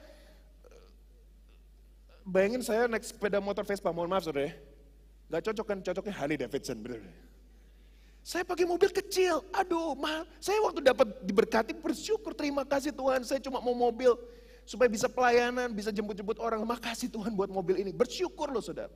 bayangin 2.26 2.62
saya 2.62 2.90
naik 2.90 3.07
sepeda 3.07 3.38
motor 3.38 3.62
Vespa, 3.66 3.94
mohon 3.94 4.11
maaf 4.11 4.26
saudara 4.26 4.50
ya. 4.50 4.55
Gak 5.31 5.50
cocok 5.50 5.66
kan, 5.66 5.78
cocoknya 5.83 6.14
Harley 6.14 6.38
Davidson, 6.38 6.78
bener. 6.78 7.02
Saya 8.22 8.46
pakai 8.46 8.66
mobil 8.66 8.90
kecil, 8.94 9.42
aduh 9.50 9.98
mahal. 9.98 10.26
Saya 10.38 10.62
waktu 10.62 10.78
dapat 10.78 11.11
diberkati 11.26 11.74
bersyukur, 11.74 12.35
terima 12.35 12.62
kasih 12.62 12.94
Tuhan. 12.94 13.26
Saya 13.26 13.42
cuma 13.42 13.59
mau 13.59 13.74
mobil 13.74 14.14
supaya 14.62 14.87
bisa 14.87 15.11
pelayanan, 15.11 15.74
bisa 15.74 15.90
jemput-jemput 15.90 16.38
orang. 16.38 16.62
Makasih 16.62 17.11
Tuhan 17.11 17.35
buat 17.35 17.50
mobil 17.50 17.83
ini, 17.83 17.90
bersyukur 17.90 18.46
loh 18.50 18.62
saudara. 18.62 18.94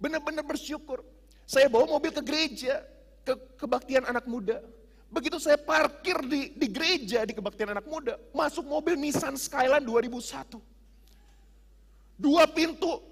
Benar-benar 0.00 0.42
bersyukur. 0.42 1.04
Saya 1.44 1.68
bawa 1.68 1.84
mobil 1.84 2.10
ke 2.10 2.22
gereja, 2.24 2.80
ke 3.22 3.36
kebaktian 3.60 4.08
anak 4.08 4.24
muda. 4.24 4.64
Begitu 5.10 5.36
saya 5.42 5.58
parkir 5.58 6.16
di, 6.24 6.54
di 6.54 6.66
gereja 6.70 7.26
di 7.26 7.34
kebaktian 7.34 7.74
anak 7.74 7.84
muda, 7.84 8.14
masuk 8.30 8.62
mobil 8.62 8.94
Nissan 8.94 9.34
Skyline 9.34 9.82
2001. 9.82 10.56
Dua 12.14 12.46
pintu, 12.46 13.02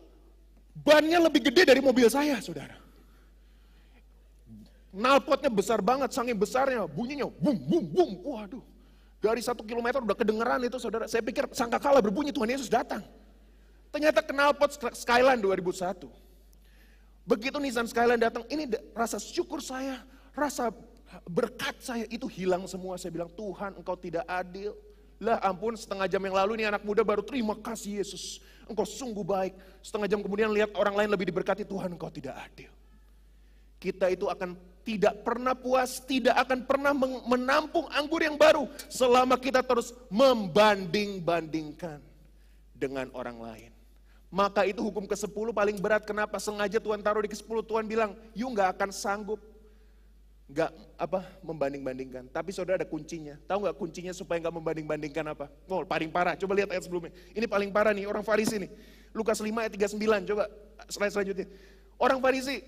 bannya 0.79 1.19
lebih 1.19 1.51
gede 1.51 1.75
dari 1.75 1.83
mobil 1.83 2.07
saya, 2.07 2.39
saudara. 2.39 2.79
Nalpotnya 4.95 5.51
besar 5.51 5.83
banget, 5.83 6.15
saking 6.15 6.39
besarnya, 6.39 6.87
bunyinya 6.87 7.27
bum 7.27 7.59
bum 7.59 7.85
bum. 7.85 8.11
Waduh, 8.23 8.63
dari 9.19 9.43
satu 9.43 9.67
kilometer 9.67 9.99
udah 9.99 10.15
kedengeran 10.15 10.63
itu 10.63 10.79
saudara. 10.79 11.11
Saya 11.11 11.21
pikir 11.27 11.51
sangka 11.51 11.83
kalah 11.83 11.99
berbunyi 11.99 12.31
Tuhan 12.31 12.55
Yesus 12.55 12.71
datang. 12.71 13.03
Ternyata 13.91 14.23
knalpot 14.23 14.79
Skyline 14.95 15.43
2001. 15.43 16.28
Begitu 17.29 17.61
Nissan 17.61 17.85
Skyline 17.85 18.25
datang, 18.25 18.49
ini 18.49 18.65
rasa 18.97 19.21
syukur 19.21 19.61
saya, 19.61 20.01
rasa 20.33 20.73
berkat 21.29 21.77
saya 21.77 22.09
itu 22.09 22.25
hilang 22.25 22.65
semua. 22.65 22.97
Saya 22.97 23.13
bilang, 23.13 23.29
Tuhan 23.37 23.77
engkau 23.77 24.01
tidak 24.01 24.25
adil. 24.25 24.73
Lah 25.21 25.37
ampun 25.45 25.77
setengah 25.77 26.09
jam 26.09 26.23
yang 26.25 26.33
lalu 26.33 26.63
ini 26.63 26.65
anak 26.71 26.87
muda 26.89 27.05
baru 27.05 27.21
terima 27.21 27.53
kasih 27.53 28.01
Yesus. 28.01 28.41
Engkau 28.65 28.89
sungguh 28.89 29.27
baik. 29.27 29.53
Setengah 29.85 30.09
jam 30.09 30.25
kemudian 30.25 30.49
lihat 30.49 30.73
orang 30.73 31.05
lain 31.05 31.11
lebih 31.13 31.29
diberkati, 31.29 31.69
Tuhan 31.69 31.93
engkau 31.93 32.09
tidak 32.09 32.33
adil. 32.39 32.73
Kita 33.77 34.09
itu 34.09 34.25
akan 34.31 34.57
tidak 34.89 35.21
pernah 35.21 35.53
puas, 35.53 36.01
tidak 36.01 36.33
akan 36.49 36.65
pernah 36.65 36.97
menampung 37.29 37.93
anggur 37.93 38.25
yang 38.25 38.41
baru 38.41 38.65
selama 38.89 39.37
kita 39.37 39.61
terus 39.61 39.93
membanding-bandingkan 40.09 42.01
dengan 42.73 43.13
orang 43.13 43.37
lain. 43.37 43.78
Maka 44.29 44.69
itu 44.69 44.85
hukum 44.85 45.09
ke-10 45.09 45.57
paling 45.57 45.77
berat. 45.81 46.05
Kenapa? 46.05 46.37
Sengaja 46.37 46.77
Tuhan 46.77 47.01
taruh 47.01 47.25
di 47.25 47.33
ke-10. 47.33 47.65
Tuhan 47.65 47.85
bilang, 47.89 48.13
you 48.37 48.49
nggak 48.49 48.77
akan 48.77 48.91
sanggup. 48.93 49.41
nggak 50.49 50.73
apa 50.97 51.29
membanding-bandingkan. 51.45 52.33
Tapi 52.33 52.57
saudara 52.57 52.81
ada 52.81 52.89
kuncinya. 52.89 53.37
Tahu 53.45 53.69
nggak 53.69 53.77
kuncinya 53.77 54.17
supaya 54.17 54.41
nggak 54.41 54.55
membanding-bandingkan 54.57 55.37
apa? 55.37 55.53
Oh, 55.69 55.85
paling 55.85 56.09
parah. 56.09 56.41
Coba 56.41 56.57
lihat 56.57 56.73
ayat 56.73 56.89
sebelumnya. 56.89 57.13
Ini 57.37 57.45
paling 57.45 57.69
parah 57.69 57.93
nih 57.93 58.09
orang 58.09 58.25
Farisi 58.25 58.57
nih. 58.57 58.73
Lukas 59.13 59.45
5 59.45 59.53
ayat 59.53 59.73
39. 59.77 60.25
Coba 60.25 60.49
slide 60.89 61.13
selanjutnya. 61.13 61.47
Orang 62.01 62.25
Farisi, 62.25 62.65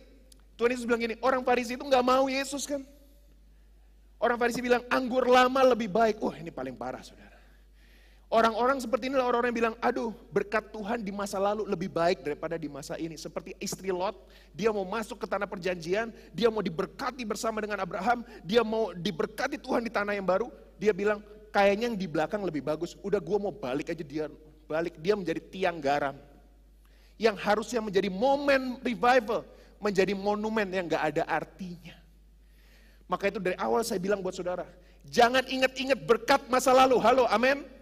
Tuhan 0.60 0.76
Yesus 0.76 0.84
bilang 0.84 1.00
gini, 1.00 1.16
orang 1.24 1.40
Farisi 1.40 1.72
itu 1.78 1.84
nggak 1.86 2.04
mau 2.04 2.28
Yesus 2.28 2.68
kan? 2.68 2.84
Orang 4.20 4.36
Farisi 4.36 4.60
bilang 4.60 4.84
anggur 4.92 5.24
lama 5.24 5.64
lebih 5.72 5.88
baik. 5.88 6.20
Wah, 6.20 6.36
ini 6.36 6.52
paling 6.52 6.76
parah, 6.76 7.00
saudara. 7.00 7.29
Orang-orang 8.30 8.78
seperti 8.78 9.10
ini 9.10 9.18
orang-orang 9.18 9.50
yang 9.50 9.58
bilang, 9.58 9.74
aduh 9.82 10.14
berkat 10.30 10.70
Tuhan 10.70 11.02
di 11.02 11.10
masa 11.10 11.42
lalu 11.42 11.66
lebih 11.66 11.90
baik 11.90 12.22
daripada 12.22 12.54
di 12.54 12.70
masa 12.70 12.94
ini. 12.94 13.18
Seperti 13.18 13.58
istri 13.58 13.90
Lot, 13.90 14.14
dia 14.54 14.70
mau 14.70 14.86
masuk 14.86 15.18
ke 15.18 15.26
tanah 15.26 15.50
perjanjian, 15.50 16.14
dia 16.30 16.46
mau 16.46 16.62
diberkati 16.62 17.26
bersama 17.26 17.58
dengan 17.58 17.82
Abraham, 17.82 18.22
dia 18.46 18.62
mau 18.62 18.94
diberkati 18.94 19.58
Tuhan 19.58 19.82
di 19.82 19.90
tanah 19.90 20.14
yang 20.14 20.22
baru. 20.22 20.46
Dia 20.78 20.94
bilang, 20.94 21.26
kayaknya 21.50 21.90
yang 21.90 21.98
di 21.98 22.06
belakang 22.06 22.46
lebih 22.46 22.62
bagus. 22.62 22.94
Udah 23.02 23.18
gue 23.18 23.34
mau 23.34 23.50
balik 23.50 23.90
aja 23.90 24.04
dia 24.06 24.30
balik, 24.70 24.94
dia 25.02 25.18
menjadi 25.18 25.42
tiang 25.50 25.82
garam. 25.82 26.14
Yang 27.18 27.34
harusnya 27.42 27.82
menjadi 27.82 28.06
momen 28.14 28.78
revival, 28.78 29.42
menjadi 29.82 30.14
monumen 30.14 30.70
yang 30.70 30.86
gak 30.86 31.02
ada 31.18 31.26
artinya. 31.26 31.98
Maka 33.10 33.26
itu 33.26 33.42
dari 33.42 33.58
awal 33.58 33.82
saya 33.82 33.98
bilang 33.98 34.22
buat 34.22 34.38
saudara, 34.38 34.70
jangan 35.02 35.42
ingat-ingat 35.50 35.98
berkat 35.98 36.46
masa 36.46 36.70
lalu. 36.70 36.94
Halo, 37.02 37.26
amin. 37.26 37.79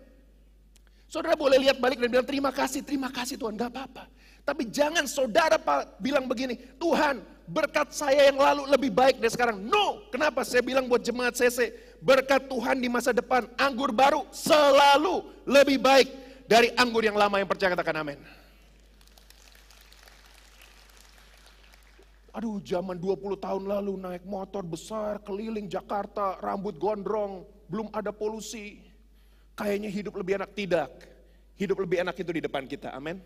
Saudara 1.08 1.32
boleh 1.32 1.56
lihat 1.56 1.80
balik 1.80 2.04
dan 2.04 2.12
bilang 2.12 2.28
terima 2.28 2.52
kasih, 2.52 2.84
terima 2.84 3.08
kasih 3.08 3.40
Tuhan, 3.40 3.56
gak 3.56 3.72
apa-apa. 3.72 4.04
Tapi 4.44 4.68
jangan 4.68 5.08
saudara 5.08 5.56
bilang 5.96 6.28
begini, 6.28 6.56
Tuhan 6.76 7.24
berkat 7.48 7.96
saya 7.96 8.28
yang 8.28 8.36
lalu 8.36 8.68
lebih 8.68 8.92
baik 8.92 9.16
dari 9.16 9.32
sekarang. 9.32 9.56
No, 9.56 10.04
kenapa 10.12 10.44
saya 10.44 10.60
bilang 10.60 10.84
buat 10.84 11.00
jemaat 11.00 11.32
CC, 11.32 11.72
berkat 12.04 12.44
Tuhan 12.44 12.76
di 12.76 12.92
masa 12.92 13.16
depan, 13.16 13.48
anggur 13.56 13.88
baru 13.88 14.28
selalu 14.28 15.24
lebih 15.48 15.80
baik 15.80 16.08
dari 16.44 16.72
anggur 16.76 17.00
yang 17.00 17.16
lama 17.16 17.40
yang 17.40 17.48
percaya 17.48 17.72
katakan 17.72 18.04
amin. 18.04 18.20
Aduh 22.36 22.60
zaman 22.60 23.00
20 23.00 23.40
tahun 23.40 23.64
lalu 23.64 23.96
naik 23.96 24.24
motor 24.28 24.60
besar 24.60 25.24
keliling 25.24 25.72
Jakarta, 25.72 26.36
rambut 26.44 26.76
gondrong, 26.76 27.48
belum 27.68 27.92
ada 27.92 28.12
polusi 28.12 28.87
kayaknya 29.58 29.90
hidup 29.90 30.14
lebih 30.14 30.38
enak. 30.38 30.54
Tidak. 30.54 30.88
Hidup 31.58 31.82
lebih 31.82 32.06
enak 32.06 32.14
itu 32.14 32.30
di 32.30 32.42
depan 32.46 32.62
kita. 32.70 32.94
Amin. 32.94 33.18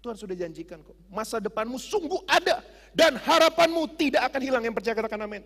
Tuhan 0.00 0.16
sudah 0.16 0.32
janjikan 0.32 0.80
kok. 0.80 0.96
Masa 1.12 1.36
depanmu 1.36 1.76
sungguh 1.76 2.24
ada. 2.24 2.64
Dan 2.96 3.20
harapanmu 3.20 3.92
tidak 4.00 4.32
akan 4.32 4.40
hilang. 4.40 4.62
Yang 4.64 4.80
percaya 4.80 4.96
katakan 4.96 5.20
amin. 5.20 5.44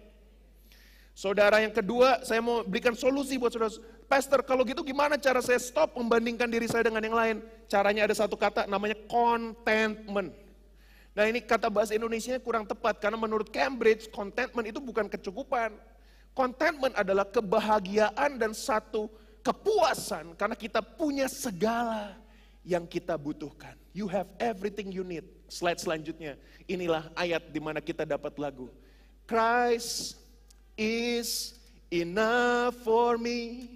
Saudara 1.19 1.59
yang 1.59 1.75
kedua, 1.75 2.23
saya 2.23 2.39
mau 2.39 2.63
berikan 2.63 2.95
solusi 2.95 3.43
buat 3.43 3.51
saudara. 3.51 3.75
Pastor, 4.07 4.47
kalau 4.47 4.63
gitu 4.63 4.87
gimana 4.87 5.19
cara 5.19 5.43
saya 5.43 5.59
stop 5.59 5.99
membandingkan 5.99 6.47
diri 6.47 6.71
saya 6.71 6.87
dengan 6.87 7.03
yang 7.03 7.19
lain? 7.19 7.37
Caranya 7.67 8.07
ada 8.07 8.15
satu 8.15 8.39
kata, 8.39 8.71
namanya 8.71 8.95
contentment. 9.11 10.31
Nah 11.19 11.25
ini 11.27 11.43
kata 11.43 11.67
bahasa 11.75 11.99
Indonesia 11.99 12.39
kurang 12.39 12.63
tepat, 12.71 13.03
karena 13.03 13.19
menurut 13.19 13.51
Cambridge, 13.51 14.07
contentment 14.15 14.63
itu 14.71 14.79
bukan 14.79 15.11
kecukupan. 15.11 15.75
Contentment 16.39 16.95
adalah 16.95 17.27
kebahagiaan 17.27 18.39
dan 18.39 18.55
satu 18.55 19.11
kepuasan 19.43 20.35
karena 20.35 20.57
kita 20.59 20.81
punya 20.83 21.27
segala 21.31 22.17
yang 22.67 22.85
kita 22.85 23.17
butuhkan. 23.17 23.75
You 23.97 24.07
have 24.13 24.29
everything 24.37 24.93
you 24.93 25.03
need. 25.03 25.25
Slide 25.49 25.81
selanjutnya. 25.81 26.37
Inilah 26.69 27.09
ayat 27.17 27.49
di 27.49 27.61
mana 27.63 27.81
kita 27.81 28.05
dapat 28.05 28.37
lagu. 28.37 28.69
Christ 29.25 30.21
is 30.77 31.57
enough 31.89 32.77
for 32.85 33.17
me. 33.17 33.73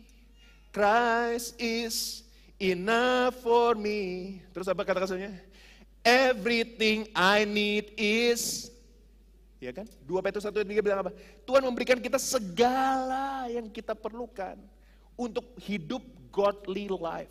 Christ 0.73 1.57
is 1.57 2.25
enough 2.61 3.41
for 3.41 3.73
me. 3.73 4.41
Terus 4.53 4.69
apa 4.69 4.85
kata 4.85 5.05
kasarnya? 5.05 5.33
Everything 6.05 7.09
I 7.17 7.49
need 7.49 7.97
is 7.97 8.73
Ya 9.63 9.71
kan? 9.71 9.87
2 9.87 10.27
Petrus 10.27 10.43
1 10.43 10.59
ayat 10.59 10.67
3 10.75 10.83
bilang 10.83 11.01
apa? 11.07 11.15
Tuhan 11.47 11.63
memberikan 11.63 11.95
kita 12.03 12.19
segala 12.19 13.47
yang 13.47 13.71
kita 13.71 13.95
perlukan 13.95 14.59
untuk 15.17 15.57
hidup 15.61 16.03
godly 16.33 16.89
life. 16.89 17.31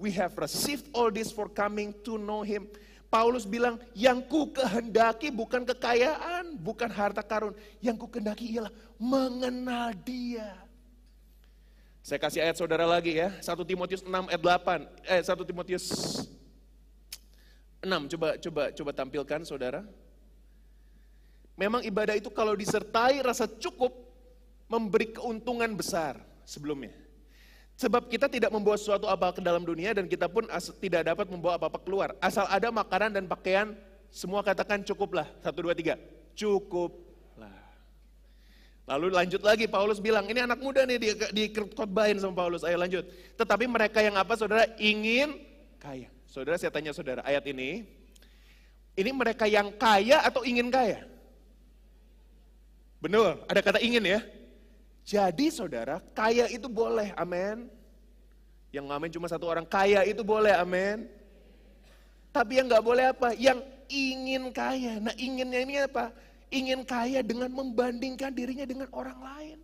We 0.00 0.14
have 0.16 0.32
received 0.40 0.88
all 0.96 1.12
this 1.12 1.28
for 1.28 1.50
coming 1.50 1.92
to 2.08 2.16
know 2.16 2.40
him. 2.40 2.70
Paulus 3.10 3.42
bilang, 3.42 3.76
yang 3.92 4.22
ku 4.22 4.48
kehendaki 4.54 5.34
bukan 5.34 5.66
kekayaan, 5.66 6.54
bukan 6.56 6.88
harta 6.88 7.20
karun. 7.20 7.52
Yang 7.82 7.96
ku 8.00 8.06
kehendaki 8.06 8.54
ialah 8.54 8.72
mengenal 8.96 9.90
dia. 10.06 10.54
Saya 12.00 12.16
kasih 12.22 12.40
ayat 12.40 12.56
saudara 12.56 12.88
lagi 12.88 13.18
ya, 13.18 13.34
1 13.44 13.44
Timotius 13.66 14.00
6 14.06 14.08
ayat 14.08 14.40
8. 14.40 15.10
Eh 15.10 15.20
1 15.26 15.50
Timotius 15.50 15.84
6, 17.84 18.12
coba 18.16 18.28
coba 18.40 18.62
coba 18.72 18.90
tampilkan 18.94 19.40
saudara. 19.44 19.84
Memang 21.60 21.84
ibadah 21.84 22.16
itu 22.16 22.32
kalau 22.32 22.56
disertai 22.56 23.20
rasa 23.20 23.44
cukup 23.44 23.92
memberi 24.64 25.12
keuntungan 25.12 25.68
besar 25.76 26.29
sebelumnya. 26.50 26.90
Sebab 27.78 28.10
kita 28.10 28.26
tidak 28.26 28.50
membawa 28.50 28.76
sesuatu 28.76 29.06
apa 29.06 29.32
ke 29.32 29.40
dalam 29.40 29.62
dunia 29.62 29.94
dan 29.94 30.10
kita 30.10 30.26
pun 30.28 30.44
tidak 30.82 31.06
dapat 31.06 31.30
membawa 31.30 31.56
apa-apa 31.56 31.78
keluar. 31.80 32.12
Asal 32.20 32.44
ada 32.50 32.68
makanan 32.68 33.16
dan 33.16 33.24
pakaian, 33.24 33.72
semua 34.12 34.42
katakan 34.42 34.82
cukuplah. 34.84 35.24
Satu, 35.40 35.64
dua, 35.64 35.72
tiga. 35.72 35.96
Cukuplah. 36.36 37.56
Lalu 38.84 39.16
lanjut 39.16 39.40
lagi, 39.40 39.64
Paulus 39.64 39.96
bilang, 39.96 40.28
ini 40.28 40.44
anak 40.44 40.60
muda 40.60 40.84
nih 40.84 40.98
di, 41.00 41.08
di 41.32 41.44
sama 42.20 42.36
Paulus. 42.36 42.66
Ayo 42.68 42.76
lanjut. 42.76 43.06
Tetapi 43.38 43.64
mereka 43.64 44.04
yang 44.04 44.18
apa 44.18 44.36
saudara? 44.36 44.68
Ingin 44.76 45.40
kaya. 45.80 46.12
Saudara 46.28 46.60
saya 46.60 46.68
tanya 46.74 46.92
saudara, 46.92 47.24
ayat 47.24 47.48
ini, 47.48 47.88
ini 48.92 49.10
mereka 49.10 49.48
yang 49.48 49.72
kaya 49.72 50.20
atau 50.20 50.44
ingin 50.44 50.68
kaya? 50.68 51.08
Benar, 53.00 53.40
ada 53.48 53.60
kata 53.64 53.80
ingin 53.80 54.04
ya? 54.04 54.20
Jadi 55.10 55.50
saudara, 55.50 55.98
kaya 56.14 56.46
itu 56.46 56.70
boleh, 56.70 57.10
amin. 57.18 57.66
Yang 58.70 58.84
ngamen 58.86 59.10
cuma 59.10 59.26
satu 59.26 59.50
orang, 59.50 59.66
kaya 59.66 60.06
itu 60.06 60.22
boleh, 60.22 60.54
amin. 60.54 61.10
Tapi 62.30 62.62
yang 62.62 62.70
nggak 62.70 62.84
boleh 62.86 63.10
apa? 63.10 63.34
Yang 63.34 63.58
ingin 63.90 64.54
kaya. 64.54 65.02
Nah 65.02 65.10
inginnya 65.18 65.66
ini 65.66 65.82
apa? 65.82 66.14
Ingin 66.54 66.86
kaya 66.86 67.26
dengan 67.26 67.50
membandingkan 67.50 68.30
dirinya 68.30 68.62
dengan 68.62 68.86
orang 68.94 69.18
lain. 69.18 69.58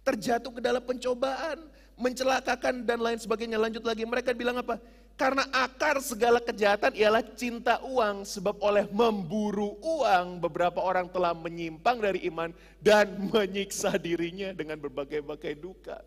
Terjatuh 0.00 0.48
ke 0.48 0.64
dalam 0.64 0.80
pencobaan, 0.80 1.68
mencelakakan 2.00 2.88
dan 2.88 2.96
lain 2.96 3.20
sebagainya. 3.20 3.60
Lanjut 3.60 3.84
lagi, 3.84 4.08
mereka 4.08 4.32
bilang 4.32 4.56
apa? 4.56 4.80
Karena 5.16 5.48
akar 5.48 5.96
segala 6.04 6.44
kejahatan 6.44 6.92
ialah 6.92 7.24
cinta 7.24 7.80
uang, 7.80 8.28
sebab 8.28 8.60
oleh 8.60 8.84
memburu 8.92 9.80
uang 9.80 10.44
beberapa 10.44 10.84
orang 10.84 11.08
telah 11.08 11.32
menyimpang 11.32 12.04
dari 12.04 12.28
iman 12.28 12.52
dan 12.84 13.16
menyiksa 13.32 13.96
dirinya 13.96 14.52
dengan 14.52 14.76
berbagai-bagai 14.76 15.56
duka. 15.56 16.04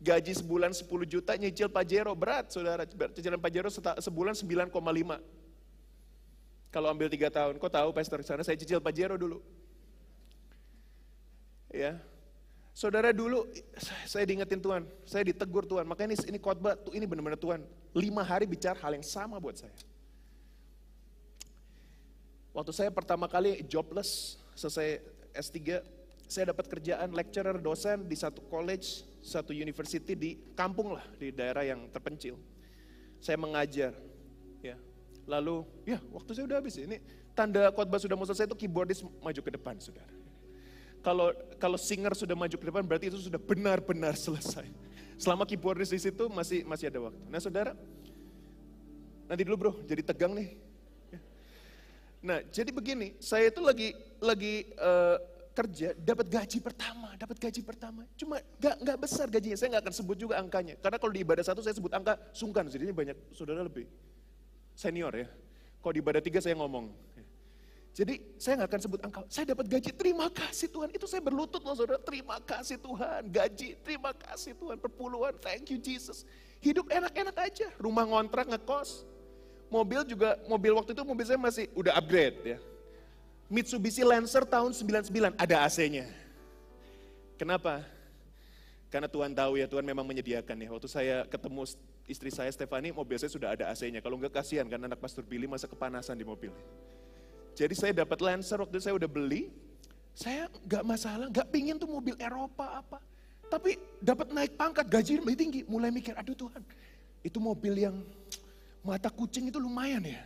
Gaji 0.00 0.32
sebulan 0.40 0.72
10 0.72 0.88
juta 1.04 1.36
nyicil 1.36 1.68
Pajero, 1.68 2.16
berat 2.16 2.48
saudara, 2.48 2.88
cicilan 2.88 3.40
Pajero 3.40 3.68
sebulan 3.72 4.32
9,5. 4.32 4.72
Kalau 6.72 6.88
ambil 6.88 7.08
3 7.12 7.28
tahun, 7.28 7.54
kok 7.60 7.72
tahu 7.72 7.92
pastor, 7.92 8.24
sana 8.24 8.40
saya 8.40 8.56
cicil 8.56 8.80
Pajero 8.80 9.20
dulu. 9.20 9.44
Ya, 11.68 12.00
Saudara 12.76 13.08
dulu 13.08 13.48
saya 14.04 14.28
diingetin 14.28 14.60
Tuhan, 14.60 14.84
saya 15.08 15.24
ditegur 15.24 15.64
Tuhan. 15.64 15.88
Makanya 15.88 16.12
ini, 16.12 16.36
ini 16.36 16.38
khotbah, 16.40 16.76
ini 16.92 17.08
benar-benar 17.08 17.40
Tuhan. 17.40 17.64
Lima 17.96 18.20
hari 18.20 18.44
bicara 18.44 18.76
hal 18.76 18.92
yang 18.92 19.06
sama 19.06 19.40
buat 19.40 19.56
saya. 19.56 19.72
Waktu 22.52 22.72
saya 22.72 22.90
pertama 22.92 23.24
kali 23.24 23.64
jobless, 23.64 24.36
selesai 24.52 25.00
S3, 25.32 25.80
saya 26.28 26.52
dapat 26.52 26.68
kerjaan 26.68 27.12
lecturer, 27.12 27.56
dosen 27.56 28.04
di 28.04 28.16
satu 28.16 28.44
college, 28.52 29.04
satu 29.24 29.56
university 29.56 30.12
di 30.12 30.36
kampung 30.52 30.92
lah, 30.92 31.04
di 31.16 31.32
daerah 31.32 31.64
yang 31.64 31.88
terpencil. 31.88 32.36
Saya 33.20 33.40
mengajar, 33.40 33.96
ya. 34.60 34.76
Lalu, 35.24 35.64
ya 35.88 36.00
waktu 36.12 36.30
saya 36.36 36.44
udah 36.48 36.60
habis. 36.60 36.76
Ini 36.76 37.00
tanda 37.32 37.72
khotbah 37.72 38.00
sudah 38.00 38.16
mau 38.16 38.28
selesai 38.28 38.48
itu 38.48 38.56
keyboardis 38.56 39.04
maju 39.20 39.40
ke 39.40 39.50
depan, 39.52 39.76
saudara 39.80 40.16
kalau 41.06 41.30
kalau 41.62 41.78
singer 41.78 42.10
sudah 42.18 42.34
maju 42.34 42.58
ke 42.58 42.66
depan 42.66 42.82
berarti 42.82 43.06
itu 43.14 43.22
sudah 43.22 43.38
benar-benar 43.38 44.18
selesai. 44.18 44.66
Selama 45.16 45.48
keyboardis 45.48 45.88
di 45.88 46.00
situ 46.00 46.28
masih 46.28 46.62
masih 46.68 46.92
ada 46.92 47.08
waktu. 47.08 47.22
Nah 47.32 47.40
saudara, 47.40 47.72
nanti 49.28 49.42
dulu 49.48 49.56
bro, 49.56 49.72
jadi 49.88 50.04
tegang 50.04 50.36
nih. 50.36 50.60
Nah 52.20 52.44
jadi 52.52 52.70
begini, 52.72 53.16
saya 53.20 53.48
itu 53.48 53.60
lagi 53.64 53.96
lagi 54.20 54.68
uh, 54.76 55.16
kerja, 55.56 55.96
dapat 55.96 56.28
gaji 56.28 56.58
pertama, 56.60 57.16
dapat 57.16 57.36
gaji 57.40 57.60
pertama. 57.64 58.04
Cuma 58.12 58.44
nggak 58.60 58.76
nggak 58.76 58.98
besar 59.00 59.26
gajinya, 59.32 59.56
saya 59.56 59.68
nggak 59.72 59.88
akan 59.88 59.94
sebut 59.96 60.16
juga 60.20 60.36
angkanya. 60.36 60.76
Karena 60.76 61.00
kalau 61.00 61.12
di 61.16 61.24
ibadah 61.24 61.44
satu 61.44 61.64
saya 61.64 61.72
sebut 61.72 61.96
angka 61.96 62.20
sungkan, 62.36 62.68
jadinya 62.68 62.92
banyak 62.92 63.16
saudara 63.32 63.64
lebih 63.64 63.88
senior 64.76 65.16
ya. 65.16 65.26
Kalau 65.80 65.92
di 65.96 66.00
ibadah 66.04 66.20
tiga 66.20 66.44
saya 66.44 66.60
ngomong. 66.60 66.92
Jadi 67.96 68.20
saya 68.36 68.60
nggak 68.60 68.76
akan 68.76 68.80
sebut 68.84 69.00
angka, 69.08 69.20
saya 69.32 69.56
dapat 69.56 69.72
gaji, 69.72 69.88
terima 69.96 70.28
kasih 70.28 70.68
Tuhan. 70.68 70.92
Itu 70.92 71.08
saya 71.08 71.24
berlutut 71.24 71.64
loh 71.64 71.72
saudara, 71.72 71.96
terima 71.96 72.36
kasih 72.44 72.76
Tuhan. 72.76 73.24
Gaji, 73.32 73.80
terima 73.80 74.12
kasih 74.12 74.52
Tuhan. 74.52 74.76
Perpuluhan, 74.76 75.32
thank 75.40 75.72
you 75.72 75.80
Jesus. 75.80 76.28
Hidup 76.60 76.92
enak-enak 76.92 77.32
aja, 77.40 77.72
rumah 77.80 78.04
ngontrak, 78.04 78.52
ngekos. 78.52 79.08
Mobil 79.72 80.04
juga, 80.12 80.36
mobil 80.44 80.76
waktu 80.76 80.92
itu 80.92 81.02
mobil 81.08 81.24
saya 81.24 81.40
masih 81.40 81.72
udah 81.72 81.96
upgrade 81.96 82.36
ya. 82.44 82.58
Mitsubishi 83.48 84.04
Lancer 84.04 84.44
tahun 84.44 84.76
99, 84.76 85.32
ada 85.32 85.56
AC-nya. 85.64 86.04
Kenapa? 87.40 87.80
Karena 88.92 89.08
Tuhan 89.08 89.32
tahu 89.32 89.56
ya, 89.56 89.64
Tuhan 89.64 89.88
memang 89.88 90.04
menyediakan 90.04 90.56
ya. 90.60 90.68
Waktu 90.68 90.88
saya 90.92 91.16
ketemu 91.24 91.64
istri 92.04 92.28
saya 92.28 92.52
Stefani, 92.52 92.92
mobil 92.92 93.16
saya 93.16 93.32
sudah 93.32 93.56
ada 93.56 93.72
AC-nya. 93.72 94.04
Kalau 94.04 94.20
enggak 94.20 94.36
kasihan 94.36 94.68
kan 94.68 94.84
anak 94.84 95.00
Pastor 95.00 95.24
Billy 95.24 95.48
masa 95.48 95.64
kepanasan 95.64 96.20
di 96.20 96.28
mobil. 96.28 96.52
Jadi 97.56 97.72
saya 97.72 97.92
dapat 98.04 98.20
Lancer 98.20 98.60
waktu 98.60 98.76
saya 98.84 99.00
udah 99.00 99.08
beli, 99.08 99.48
saya 100.12 100.44
nggak 100.68 100.84
masalah, 100.84 101.26
nggak 101.32 101.48
pingin 101.48 101.80
tuh 101.80 101.88
mobil 101.88 102.12
Eropa 102.20 102.84
apa. 102.84 103.00
Tapi 103.48 103.80
dapat 103.96 104.28
naik 104.28 104.60
pangkat, 104.60 104.84
gaji 104.84 105.24
lebih 105.24 105.36
tinggi. 105.40 105.60
Mulai 105.64 105.88
mikir, 105.88 106.12
aduh 106.12 106.36
Tuhan, 106.36 106.60
itu 107.24 107.38
mobil 107.40 107.88
yang 107.88 107.96
mata 108.84 109.08
kucing 109.08 109.48
itu 109.48 109.56
lumayan 109.56 110.04
ya. 110.04 110.20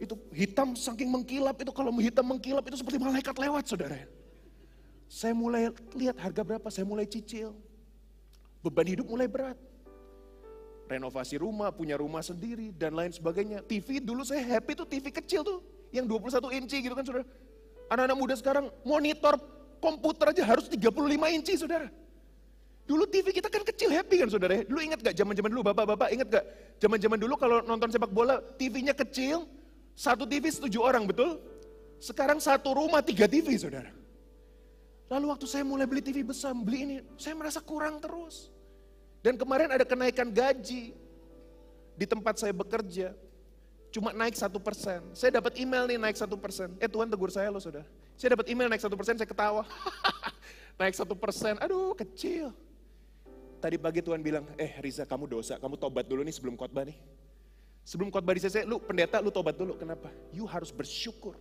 Itu 0.00 0.16
hitam 0.32 0.72
saking 0.72 1.12
mengkilap, 1.12 1.60
itu 1.60 1.72
kalau 1.76 1.92
hitam 2.00 2.24
mengkilap 2.24 2.64
itu 2.64 2.80
seperti 2.80 2.96
malaikat 2.96 3.36
lewat 3.36 3.68
saudara. 3.68 4.00
Saya 5.12 5.36
mulai 5.36 5.68
lihat 5.92 6.16
harga 6.16 6.40
berapa, 6.40 6.68
saya 6.72 6.88
mulai 6.88 7.04
cicil. 7.04 7.52
Beban 8.64 8.88
hidup 8.88 9.04
mulai 9.04 9.28
berat. 9.28 9.60
Renovasi 10.88 11.36
rumah, 11.36 11.68
punya 11.68 12.00
rumah 12.00 12.24
sendiri, 12.24 12.72
dan 12.72 12.96
lain 12.96 13.12
sebagainya. 13.12 13.60
TV 13.60 14.00
dulu 14.00 14.24
saya 14.24 14.40
happy 14.40 14.72
tuh 14.72 14.88
TV 14.88 15.12
kecil 15.12 15.44
tuh 15.44 15.77
yang 15.94 16.04
21 16.04 16.58
inci 16.58 16.76
gitu 16.84 16.94
kan 16.94 17.04
saudara. 17.04 17.26
Anak-anak 17.88 18.16
muda 18.16 18.34
sekarang 18.36 18.68
monitor 18.84 19.40
komputer 19.80 20.34
aja 20.36 20.44
harus 20.44 20.68
35 20.68 21.36
inci 21.36 21.54
saudara. 21.56 21.88
Dulu 22.88 23.04
TV 23.04 23.36
kita 23.36 23.52
kan 23.52 23.60
kecil 23.68 23.92
happy 23.92 24.24
kan 24.24 24.28
saudara. 24.32 24.64
Dulu 24.64 24.80
ingat 24.80 25.04
gak 25.04 25.16
zaman-zaman 25.16 25.48
dulu 25.52 25.62
bapak-bapak 25.72 26.08
ingat 26.08 26.28
gak? 26.32 26.44
Zaman-zaman 26.80 27.18
dulu 27.20 27.34
kalau 27.36 27.60
nonton 27.60 27.92
sepak 27.92 28.08
bola 28.08 28.40
TV-nya 28.56 28.96
kecil, 28.96 29.44
satu 29.92 30.24
TV 30.24 30.48
setuju 30.48 30.80
orang 30.80 31.04
betul? 31.04 31.36
Sekarang 32.00 32.40
satu 32.40 32.72
rumah 32.72 33.04
tiga 33.04 33.28
TV 33.28 33.60
saudara. 33.60 33.92
Lalu 35.08 35.24
waktu 35.32 35.46
saya 35.48 35.64
mulai 35.64 35.88
beli 35.88 36.04
TV 36.04 36.20
besar, 36.20 36.52
beli 36.52 36.78
ini, 36.84 36.96
saya 37.16 37.36
merasa 37.36 37.60
kurang 37.60 38.00
terus. 38.00 38.52
Dan 39.24 39.36
kemarin 39.36 39.72
ada 39.72 39.84
kenaikan 39.84 40.32
gaji 40.32 40.92
di 41.98 42.06
tempat 42.06 42.40
saya 42.40 42.54
bekerja 42.54 43.12
cuma 43.88 44.12
naik 44.12 44.36
satu 44.36 44.60
persen. 44.60 45.00
Saya 45.16 45.40
dapat 45.40 45.56
email 45.56 45.88
nih 45.88 45.98
naik 46.00 46.16
satu 46.16 46.36
persen. 46.36 46.76
Eh 46.78 46.88
Tuhan 46.88 47.08
tegur 47.08 47.32
saya 47.32 47.48
loh 47.48 47.60
sudah. 47.60 47.84
Saya 48.18 48.34
dapat 48.34 48.50
email 48.50 48.66
naik 48.66 48.82
satu 48.82 48.98
persen, 48.98 49.14
saya 49.14 49.28
ketawa. 49.30 49.62
naik 50.80 50.94
satu 50.94 51.14
persen, 51.14 51.54
aduh 51.62 51.94
kecil. 51.94 52.50
Tadi 53.58 53.74
pagi 53.78 54.02
Tuhan 54.02 54.22
bilang, 54.22 54.46
eh 54.54 54.78
Riza 54.78 55.02
kamu 55.02 55.26
dosa, 55.26 55.58
kamu 55.58 55.74
tobat 55.78 56.06
dulu 56.06 56.22
nih 56.22 56.34
sebelum 56.34 56.54
khotbah 56.54 56.86
nih. 56.86 56.98
Sebelum 57.82 58.10
khotbah 58.10 58.34
di 58.34 58.42
CC, 58.42 58.62
lu 58.62 58.78
pendeta 58.78 59.18
lu 59.18 59.30
tobat 59.30 59.54
dulu, 59.54 59.74
kenapa? 59.74 60.10
You 60.30 60.46
harus 60.46 60.70
bersyukur. 60.70 61.34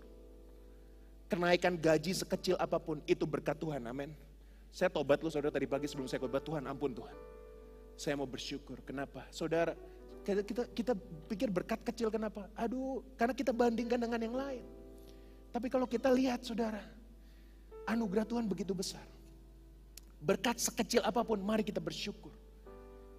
Kenaikan 1.28 1.76
gaji 1.76 2.14
sekecil 2.16 2.56
apa 2.58 2.80
pun, 2.80 3.02
itu 3.06 3.26
berkat 3.28 3.58
Tuhan, 3.60 3.84
amin. 3.86 4.16
Saya 4.74 4.88
tobat 4.94 5.22
lu 5.22 5.30
saudara 5.34 5.54
tadi 5.54 5.66
pagi 5.66 5.86
sebelum 5.90 6.06
saya 6.06 6.22
khotbah, 6.22 6.42
Tuhan 6.42 6.66
ampun 6.66 6.94
Tuhan. 6.94 7.18
Saya 7.98 8.14
mau 8.18 8.30
bersyukur, 8.30 8.82
kenapa? 8.86 9.26
Saudara, 9.34 9.74
kita, 10.28 10.44
kita, 10.44 10.64
kita 10.76 10.94
pikir 11.32 11.48
berkat 11.48 11.80
kecil 11.88 12.12
kenapa? 12.12 12.52
Aduh, 12.60 13.00
karena 13.16 13.32
kita 13.32 13.56
bandingkan 13.56 13.96
dengan 13.96 14.20
yang 14.20 14.36
lain. 14.36 14.64
Tapi 15.56 15.72
kalau 15.72 15.88
kita 15.88 16.12
lihat 16.12 16.44
saudara, 16.44 16.84
anugerah 17.88 18.28
Tuhan 18.28 18.44
begitu 18.44 18.76
besar. 18.76 19.04
Berkat 20.20 20.60
sekecil 20.60 21.00
apa 21.08 21.24
pun, 21.24 21.40
mari 21.40 21.64
kita 21.64 21.80
bersyukur. 21.80 22.36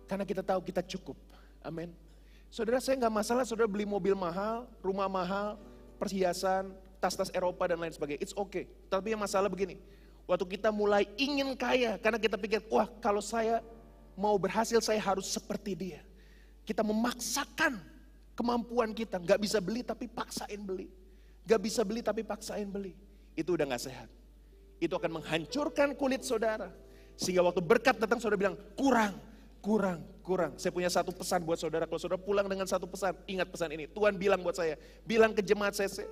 Karena 0.04 0.28
kita 0.28 0.44
tahu 0.44 0.60
kita 0.60 0.84
cukup. 0.84 1.16
Amin. 1.64 1.96
Saudara 2.52 2.76
saya 2.76 3.00
nggak 3.00 3.14
masalah 3.24 3.44
saudara 3.48 3.64
beli 3.64 3.88
mobil 3.88 4.12
mahal, 4.12 4.68
rumah 4.84 5.08
mahal, 5.08 5.56
perhiasan, 5.96 6.76
tas-tas 7.00 7.32
Eropa 7.32 7.64
dan 7.72 7.80
lain 7.80 7.92
sebagainya. 7.92 8.20
It's 8.20 8.36
okay. 8.36 8.68
Tapi 8.92 9.16
yang 9.16 9.20
masalah 9.24 9.48
begini, 9.48 9.80
waktu 10.28 10.44
kita 10.44 10.68
mulai 10.68 11.08
ingin 11.16 11.56
kaya, 11.56 11.96
karena 11.96 12.20
kita 12.20 12.36
pikir, 12.36 12.60
wah 12.68 12.88
kalau 13.00 13.24
saya 13.24 13.64
mau 14.12 14.36
berhasil 14.36 14.80
saya 14.84 15.00
harus 15.00 15.24
seperti 15.24 15.72
dia. 15.72 16.00
Kita 16.68 16.84
memaksakan 16.84 17.80
kemampuan 18.36 18.92
kita. 18.92 19.16
Gak 19.24 19.40
bisa 19.40 19.56
beli 19.56 19.80
tapi 19.80 20.04
paksain 20.04 20.60
beli. 20.60 20.92
Gak 21.48 21.64
bisa 21.64 21.80
beli 21.80 22.04
tapi 22.04 22.20
paksain 22.20 22.68
beli. 22.68 22.92
Itu 23.32 23.56
udah 23.56 23.64
gak 23.72 23.88
sehat. 23.88 24.08
Itu 24.76 25.00
akan 25.00 25.16
menghancurkan 25.16 25.96
kulit 25.96 26.28
saudara. 26.28 26.68
Sehingga 27.16 27.40
waktu 27.40 27.64
berkat 27.64 27.96
datang 27.96 28.20
saudara 28.20 28.36
bilang, 28.36 28.56
kurang, 28.76 29.16
kurang, 29.64 30.04
kurang. 30.20 30.60
Saya 30.60 30.70
punya 30.76 30.92
satu 30.92 31.08
pesan 31.08 31.40
buat 31.48 31.56
saudara. 31.56 31.88
Kalau 31.88 31.96
saudara 31.96 32.20
pulang 32.20 32.44
dengan 32.44 32.68
satu 32.68 32.84
pesan, 32.84 33.16
ingat 33.24 33.48
pesan 33.48 33.72
ini. 33.72 33.88
Tuhan 33.88 34.20
bilang 34.20 34.44
buat 34.44 34.54
saya, 34.54 34.76
bilang 35.08 35.32
ke 35.32 35.40
jemaat 35.40 35.72
CC, 35.72 36.04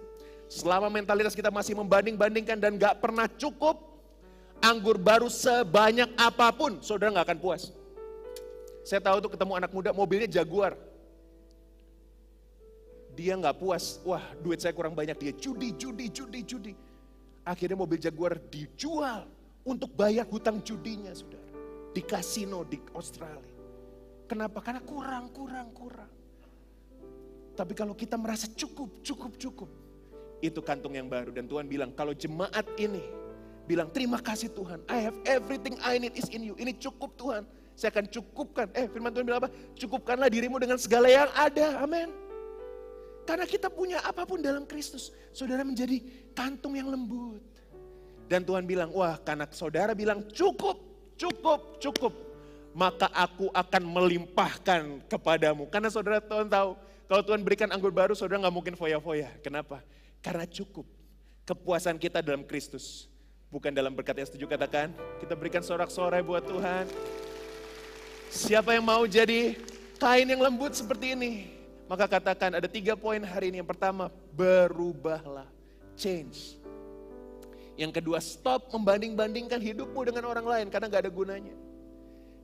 selama 0.48 0.88
mentalitas 0.88 1.36
kita 1.36 1.52
masih 1.52 1.76
membanding-bandingkan 1.76 2.56
dan 2.56 2.80
gak 2.80 2.98
pernah 2.98 3.28
cukup, 3.28 3.76
anggur 4.64 4.96
baru 4.96 5.28
sebanyak 5.28 6.10
apa 6.16 6.48
pun, 6.56 6.80
saudara 6.80 7.20
gak 7.20 7.28
akan 7.28 7.38
puas. 7.44 7.76
Saya 8.86 9.02
tahu 9.02 9.18
tuh 9.18 9.34
ketemu 9.34 9.58
anak 9.58 9.74
muda 9.74 9.90
mobilnya 9.90 10.30
Jaguar. 10.30 10.78
Dia 13.18 13.34
nggak 13.34 13.58
puas, 13.58 13.98
wah 14.06 14.22
duit 14.38 14.62
saya 14.62 14.70
kurang 14.70 14.94
banyak 14.94 15.18
dia 15.18 15.32
judi, 15.34 15.74
judi, 15.74 16.06
judi, 16.06 16.40
judi. 16.46 16.72
Akhirnya 17.42 17.74
mobil 17.74 17.98
Jaguar 17.98 18.38
dijual 18.38 19.26
untuk 19.66 19.90
bayar 19.90 20.22
hutang 20.30 20.62
judinya, 20.62 21.10
saudara. 21.10 21.50
Di 21.90 21.98
kasino 22.06 22.62
di 22.62 22.78
Australia. 22.94 23.58
Kenapa? 24.30 24.62
Karena 24.62 24.78
kurang, 24.86 25.34
kurang, 25.34 25.74
kurang. 25.74 26.12
Tapi 27.58 27.72
kalau 27.74 27.96
kita 27.98 28.14
merasa 28.14 28.46
cukup, 28.54 29.02
cukup, 29.02 29.32
cukup. 29.34 29.70
Itu 30.38 30.62
kantung 30.62 30.94
yang 30.94 31.10
baru. 31.10 31.34
Dan 31.34 31.50
Tuhan 31.50 31.66
bilang, 31.66 31.90
kalau 31.90 32.14
jemaat 32.14 32.68
ini 32.78 33.02
bilang, 33.66 33.90
terima 33.90 34.22
kasih 34.22 34.52
Tuhan. 34.54 34.84
I 34.86 35.10
have 35.10 35.16
everything 35.26 35.74
I 35.82 35.98
need 35.98 36.14
is 36.14 36.30
in 36.30 36.46
you. 36.46 36.54
Ini 36.54 36.76
cukup 36.78 37.16
Tuhan 37.18 37.42
saya 37.76 37.92
akan 37.92 38.08
cukupkan. 38.08 38.66
Eh 38.72 38.88
firman 38.88 39.12
Tuhan 39.12 39.28
bilang 39.28 39.44
apa? 39.44 39.52
Cukupkanlah 39.76 40.32
dirimu 40.32 40.56
dengan 40.56 40.80
segala 40.80 41.12
yang 41.12 41.28
ada. 41.36 41.84
Amin. 41.84 42.08
Karena 43.28 43.44
kita 43.44 43.68
punya 43.68 44.00
apa 44.00 44.24
pun 44.24 44.40
dalam 44.40 44.64
Kristus. 44.64 45.12
Saudara 45.36 45.60
menjadi 45.60 46.00
kantung 46.32 46.72
yang 46.72 46.88
lembut. 46.88 47.44
Dan 48.26 48.42
Tuhan 48.42 48.64
bilang, 48.64 48.90
wah 48.96 49.20
karena 49.20 49.46
saudara 49.52 49.92
bilang 49.92 50.24
cukup, 50.32 50.80
cukup, 51.20 51.78
cukup. 51.78 52.14
Maka 52.72 53.12
aku 53.12 53.52
akan 53.52 53.82
melimpahkan 53.84 55.04
kepadamu. 55.06 55.68
Karena 55.68 55.92
saudara 55.92 56.18
Tuhan 56.18 56.48
tahu, 56.48 56.80
kalau 57.06 57.22
Tuhan 57.22 57.40
berikan 57.44 57.68
anggur 57.70 57.92
baru, 57.92 58.16
saudara 58.16 58.46
nggak 58.46 58.56
mungkin 58.56 58.74
foya-foya. 58.74 59.30
Kenapa? 59.44 59.84
Karena 60.24 60.48
cukup. 60.48 60.88
Kepuasan 61.46 62.00
kita 62.00 62.24
dalam 62.24 62.42
Kristus. 62.42 63.06
Bukan 63.52 63.70
dalam 63.70 63.94
berkat 63.94 64.18
yang 64.18 64.28
setuju 64.28 64.50
katakan. 64.50 64.90
Kita 65.22 65.38
berikan 65.38 65.62
sorak-sorai 65.62 66.24
buat 66.24 66.42
Tuhan. 66.42 66.84
Siapa 68.36 68.76
yang 68.76 68.84
mau 68.84 69.08
jadi 69.08 69.56
kain 69.96 70.28
yang 70.28 70.44
lembut 70.44 70.76
seperti 70.76 71.16
ini? 71.16 71.48
Maka 71.88 72.04
katakan 72.04 72.52
ada 72.52 72.68
tiga 72.68 72.92
poin 72.92 73.24
hari 73.24 73.48
ini. 73.48 73.64
Yang 73.64 73.72
pertama, 73.72 74.12
berubahlah. 74.36 75.48
Change. 75.96 76.60
Yang 77.80 77.96
kedua, 77.96 78.20
stop 78.20 78.68
membanding-bandingkan 78.76 79.56
hidupmu 79.56 80.04
dengan 80.04 80.28
orang 80.28 80.44
lain 80.44 80.66
karena 80.68 80.84
gak 80.92 81.08
ada 81.08 81.12
gunanya. 81.12 81.56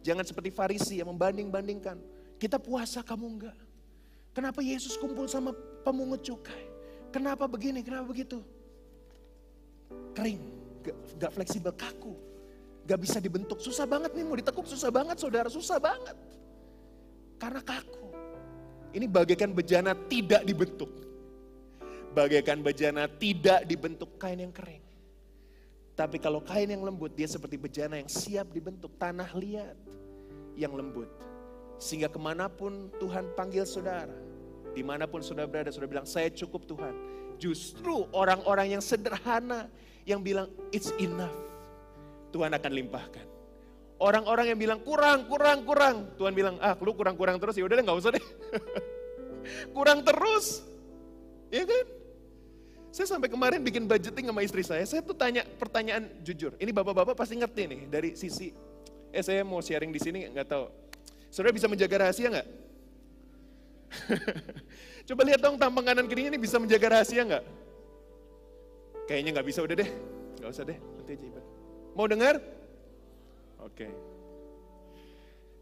Jangan 0.00 0.24
seperti 0.24 0.48
Farisi 0.48 0.96
yang 1.04 1.12
membanding-bandingkan. 1.12 2.00
Kita 2.40 2.56
puasa, 2.56 3.04
kamu 3.04 3.26
enggak. 3.28 3.58
Kenapa 4.32 4.64
Yesus 4.64 4.96
kumpul 4.96 5.28
sama 5.28 5.52
pemungut 5.84 6.24
cukai? 6.24 6.72
Kenapa 7.12 7.44
begini, 7.44 7.84
kenapa 7.84 8.08
begitu? 8.08 8.40
Kering, 10.16 10.40
gak, 10.88 10.96
gak 11.20 11.32
fleksibel, 11.36 11.76
kaku. 11.76 12.16
Gak 12.82 12.98
bisa 12.98 13.22
dibentuk, 13.22 13.62
susah 13.62 13.86
banget 13.86 14.10
nih 14.10 14.24
mau 14.26 14.34
ditekuk, 14.34 14.66
susah 14.66 14.90
banget 14.90 15.16
saudara, 15.22 15.46
susah 15.46 15.78
banget. 15.78 16.18
Karena 17.38 17.62
kaku. 17.62 18.10
Ini 18.92 19.06
bagaikan 19.06 19.54
bejana 19.54 19.94
tidak 20.10 20.42
dibentuk. 20.42 20.90
Bagaikan 22.12 22.60
bejana 22.60 23.06
tidak 23.08 23.64
dibentuk 23.64 24.18
kain 24.18 24.42
yang 24.42 24.52
kering. 24.52 24.82
Tapi 25.94 26.18
kalau 26.18 26.42
kain 26.42 26.68
yang 26.68 26.82
lembut, 26.82 27.14
dia 27.14 27.30
seperti 27.30 27.56
bejana 27.56 28.02
yang 28.02 28.10
siap 28.10 28.50
dibentuk, 28.50 28.92
tanah 28.98 29.30
liat 29.32 29.78
yang 30.58 30.74
lembut. 30.74 31.08
Sehingga 31.78 32.10
ke 32.10 32.18
mana 32.18 32.50
pun 32.50 32.90
Tuhan 32.98 33.32
panggil 33.38 33.64
saudara, 33.64 34.12
di 34.74 34.82
mana 34.82 35.06
pun 35.06 35.22
saudara 35.22 35.46
berada, 35.46 35.70
saudara 35.70 36.02
bilang, 36.02 36.08
saya 36.08 36.28
cukup 36.28 36.66
Tuhan. 36.66 36.94
Justru 37.38 38.10
orang-orang 38.12 38.76
yang 38.76 38.82
sederhana, 38.84 39.70
yang 40.04 40.20
bilang, 40.20 40.50
it's 40.74 40.92
enough 41.00 41.51
Tuhan 42.32 42.50
akan 42.50 42.72
limpahkan. 42.72 43.26
Orang-orang 44.02 44.50
yang 44.50 44.58
bilang 44.58 44.80
kurang, 44.82 45.30
kurang, 45.30 45.62
kurang. 45.62 45.96
Tuhan 46.18 46.34
bilang, 46.34 46.58
ah 46.58 46.74
lu 46.80 46.90
kurang-kurang 46.96 47.38
terus 47.38 47.54
ya 47.54 47.62
udah 47.62 47.76
deh 47.78 47.84
nggak 47.86 47.98
usah 48.02 48.10
deh. 48.16 48.24
kurang 49.76 50.02
terus. 50.02 50.66
Ya 51.52 51.62
kan? 51.62 51.86
Saya 52.92 53.06
sampai 53.08 53.32
kemarin 53.32 53.64
bikin 53.64 53.88
budgeting 53.88 54.28
sama 54.28 54.44
istri 54.44 54.60
saya, 54.60 54.84
saya 54.84 55.00
tuh 55.00 55.16
tanya 55.16 55.46
pertanyaan 55.56 56.12
jujur. 56.20 56.52
Ini 56.60 56.76
bapak-bapak 56.76 57.16
pasti 57.16 57.40
ngerti 57.40 57.62
nih 57.64 57.80
dari 57.88 58.10
sisi, 58.12 58.52
eh 59.08 59.24
saya 59.24 59.40
mau 59.48 59.64
sharing 59.64 59.88
di 59.88 59.96
sini 59.96 60.28
nggak 60.28 60.44
tahu. 60.44 60.68
Saudara 61.32 61.56
bisa 61.56 61.72
menjaga 61.72 62.04
rahasia 62.04 62.28
nggak? 62.28 62.48
Coba 65.08 65.22
lihat 65.24 65.40
dong 65.40 65.56
tampang 65.56 65.88
kanan 65.88 66.04
kirinya 66.04 66.36
ini 66.36 66.40
bisa 66.40 66.60
menjaga 66.60 67.00
rahasia 67.00 67.24
nggak? 67.24 67.44
Kayaknya 69.08 69.30
nggak 69.40 69.46
bisa 69.48 69.60
udah 69.64 69.76
deh, 69.80 69.90
nggak 70.36 70.50
usah 70.52 70.64
deh, 70.68 70.76
nanti 70.76 71.10
aja 71.16 71.24
ibadah. 71.32 71.61
Mau 71.92 72.08
dengar? 72.08 72.40
Oke. 73.60 73.92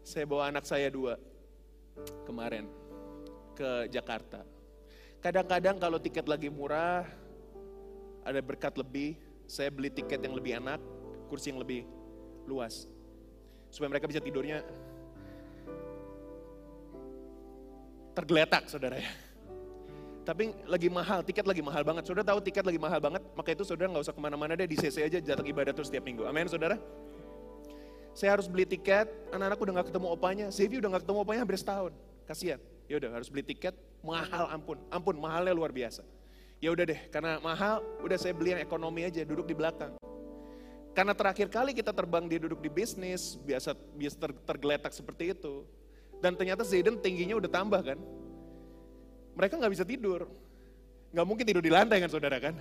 Saya 0.01 0.23
bawa 0.23 0.47
anak 0.47 0.63
saya 0.63 0.87
dua 0.87 1.19
kemarin 2.23 2.71
ke 3.51 3.91
Jakarta. 3.91 4.47
Kadang-kadang 5.21 5.77
kalau 5.77 5.99
tiket 6.01 6.25
lagi 6.25 6.49
murah, 6.49 7.05
ada 8.25 8.39
berkat 8.41 8.73
lebih, 8.79 9.19
saya 9.45 9.69
beli 9.69 9.91
tiket 9.93 10.23
yang 10.23 10.33
lebih 10.33 10.57
enak, 10.57 10.79
kursi 11.29 11.53
yang 11.53 11.61
lebih 11.61 11.85
luas. 12.47 12.87
Supaya 13.69 13.91
mereka 13.91 14.09
bisa 14.09 14.23
tidurnya 14.23 14.63
tergeletak 18.15 18.71
saudara 18.71 18.97
ya. 18.97 19.11
Tapi 20.21 20.53
lagi 20.69 20.85
mahal, 20.85 21.25
tiket 21.25 21.45
lagi 21.49 21.65
mahal 21.65 21.81
banget. 21.81 22.05
Saudara 22.05 22.21
tahu 22.21 22.39
tiket 22.45 22.61
lagi 22.61 22.77
mahal 22.77 23.01
banget, 23.01 23.25
maka 23.33 23.49
itu 23.57 23.65
saudara 23.65 23.89
nggak 23.89 24.05
usah 24.05 24.13
ke 24.13 24.21
mana-mana 24.21 24.53
deh, 24.53 24.69
di 24.69 24.77
CC 24.77 25.01
aja 25.01 25.17
datang 25.17 25.49
ibadah 25.49 25.73
terus 25.73 25.89
setiap 25.89 26.05
minggu. 26.05 26.29
Amin 26.29 26.45
saudara? 26.45 26.77
Saya 28.13 28.35
harus 28.37 28.45
beli 28.45 28.67
tiket, 28.67 29.07
anak-anakku 29.31 29.63
udah 29.63 29.73
gak 29.81 29.87
ketemu 29.87 30.07
opanya, 30.11 30.45
Zevi 30.51 30.83
udah 30.83 30.99
gak 30.99 31.03
ketemu 31.07 31.19
opanya 31.23 31.39
hampir 31.47 31.57
setahun. 31.57 31.93
Kasihan. 32.27 32.59
Ya 32.91 32.99
udah 32.99 33.09
harus 33.15 33.31
beli 33.31 33.43
tiket, 33.47 33.71
mahal 34.03 34.51
ampun, 34.51 34.77
ampun 34.91 35.15
mahalnya 35.15 35.55
luar 35.55 35.71
biasa. 35.71 36.03
Ya 36.59 36.75
udah 36.75 36.83
deh, 36.85 36.99
karena 37.07 37.39
mahal, 37.39 37.79
udah 38.03 38.17
saya 38.19 38.35
beli 38.35 38.51
yang 38.51 38.61
ekonomi 38.61 39.07
aja, 39.07 39.23
duduk 39.23 39.47
di 39.47 39.55
belakang. 39.55 39.95
Karena 40.91 41.15
terakhir 41.15 41.47
kali 41.47 41.71
kita 41.71 41.95
terbang 41.95 42.27
dia 42.27 42.35
duduk 42.35 42.59
di 42.59 42.67
bisnis, 42.67 43.39
biasa 43.47 43.79
biasa 43.95 44.15
ter, 44.19 44.31
tergeletak 44.43 44.91
seperti 44.91 45.31
itu. 45.31 45.63
Dan 46.19 46.35
ternyata 46.35 46.67
Zayden 46.67 46.99
tingginya 46.99 47.39
udah 47.39 47.47
tambah 47.47 47.79
kan. 47.79 47.97
Mereka 49.35 49.53
nggak 49.57 49.73
bisa 49.73 49.85
tidur. 49.87 50.27
Nggak 51.11 51.25
mungkin 51.27 51.45
tidur 51.47 51.63
di 51.63 51.71
lantai 51.71 51.99
kan 51.99 52.09
saudara 52.11 52.39
kan. 52.39 52.55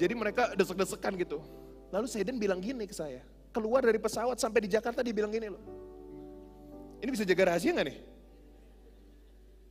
Jadi 0.00 0.12
mereka 0.16 0.56
desek-desekan 0.56 1.12
gitu. 1.20 1.44
Lalu 1.92 2.06
Zayden 2.08 2.40
bilang 2.40 2.62
gini 2.62 2.86
ke 2.88 2.94
saya, 2.94 3.20
keluar 3.52 3.84
dari 3.84 4.00
pesawat 4.00 4.40
sampai 4.40 4.64
di 4.64 4.70
Jakarta 4.70 5.04
dia 5.04 5.12
bilang 5.12 5.28
gini 5.28 5.50
loh. 5.52 5.60
Ini 7.04 7.10
bisa 7.12 7.24
jaga 7.26 7.52
rahasia 7.52 7.72
nggak 7.74 7.86
nih? 7.88 7.98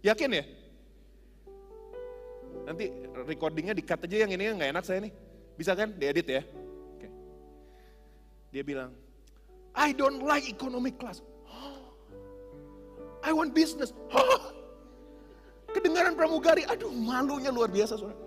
Yakin 0.06 0.30
ya? 0.38 0.44
Nanti 2.70 2.86
recordingnya 3.26 3.74
di-cut 3.74 4.06
aja 4.06 4.16
yang 4.26 4.32
ini 4.34 4.54
nggak 4.54 4.70
enak 4.74 4.86
saya 4.86 5.02
nih. 5.02 5.14
Bisa 5.58 5.74
kan? 5.74 5.94
Diedit 5.98 6.28
ya. 6.30 6.42
Oke. 6.98 7.08
Dia 8.54 8.64
bilang, 8.66 8.94
I 9.74 9.94
don't 9.94 10.22
like 10.22 10.46
economic 10.46 10.98
class. 11.02 11.22
I 13.28 13.34
want 13.34 13.58
business. 13.58 13.94
Kedengaran 15.70 16.14
pramugari, 16.18 16.66
aduh 16.66 16.90
malunya 16.90 17.54
luar 17.54 17.70
biasa 17.70 17.96
saudara. 17.96 18.18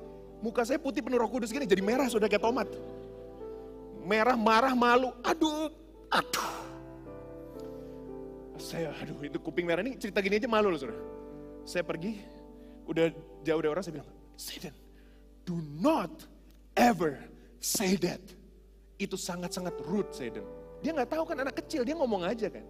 Muka 0.42 0.66
saya 0.66 0.78
putih 0.82 1.02
penuh 1.02 1.22
roh 1.22 1.30
kudus 1.30 1.54
gini 1.54 1.66
jadi 1.66 1.82
merah 1.82 2.10
sudah 2.10 2.26
kayak 2.26 2.42
tomat. 2.42 2.66
Merah, 4.02 4.34
marah, 4.34 4.74
malu, 4.74 5.14
aduh, 5.22 5.70
aduh. 6.10 6.50
Saya, 8.58 8.90
aduh 8.98 9.18
itu 9.22 9.38
kuping 9.38 9.66
merah 9.66 9.82
ini 9.82 9.94
cerita 9.94 10.18
gini 10.18 10.42
aja 10.42 10.50
malu 10.50 10.74
loh 10.74 10.78
saudara. 10.78 10.98
Saya 11.62 11.86
pergi, 11.86 12.18
udah 12.90 13.14
jauh 13.46 13.60
dari 13.62 13.70
orang 13.70 13.82
saya 13.86 13.94
bilang, 14.02 14.10
Satan, 14.34 14.74
do 15.46 15.62
not 15.78 16.10
ever 16.74 17.22
say 17.62 17.94
that. 18.02 18.22
Itu 18.98 19.14
sangat-sangat 19.14 19.78
rude 19.86 20.10
Satan. 20.10 20.42
Dia 20.82 20.90
nggak 20.90 21.14
tahu 21.14 21.22
kan 21.22 21.38
anak 21.38 21.62
kecil, 21.62 21.86
dia 21.86 21.94
ngomong 21.94 22.26
aja 22.26 22.50
kan. 22.50 22.66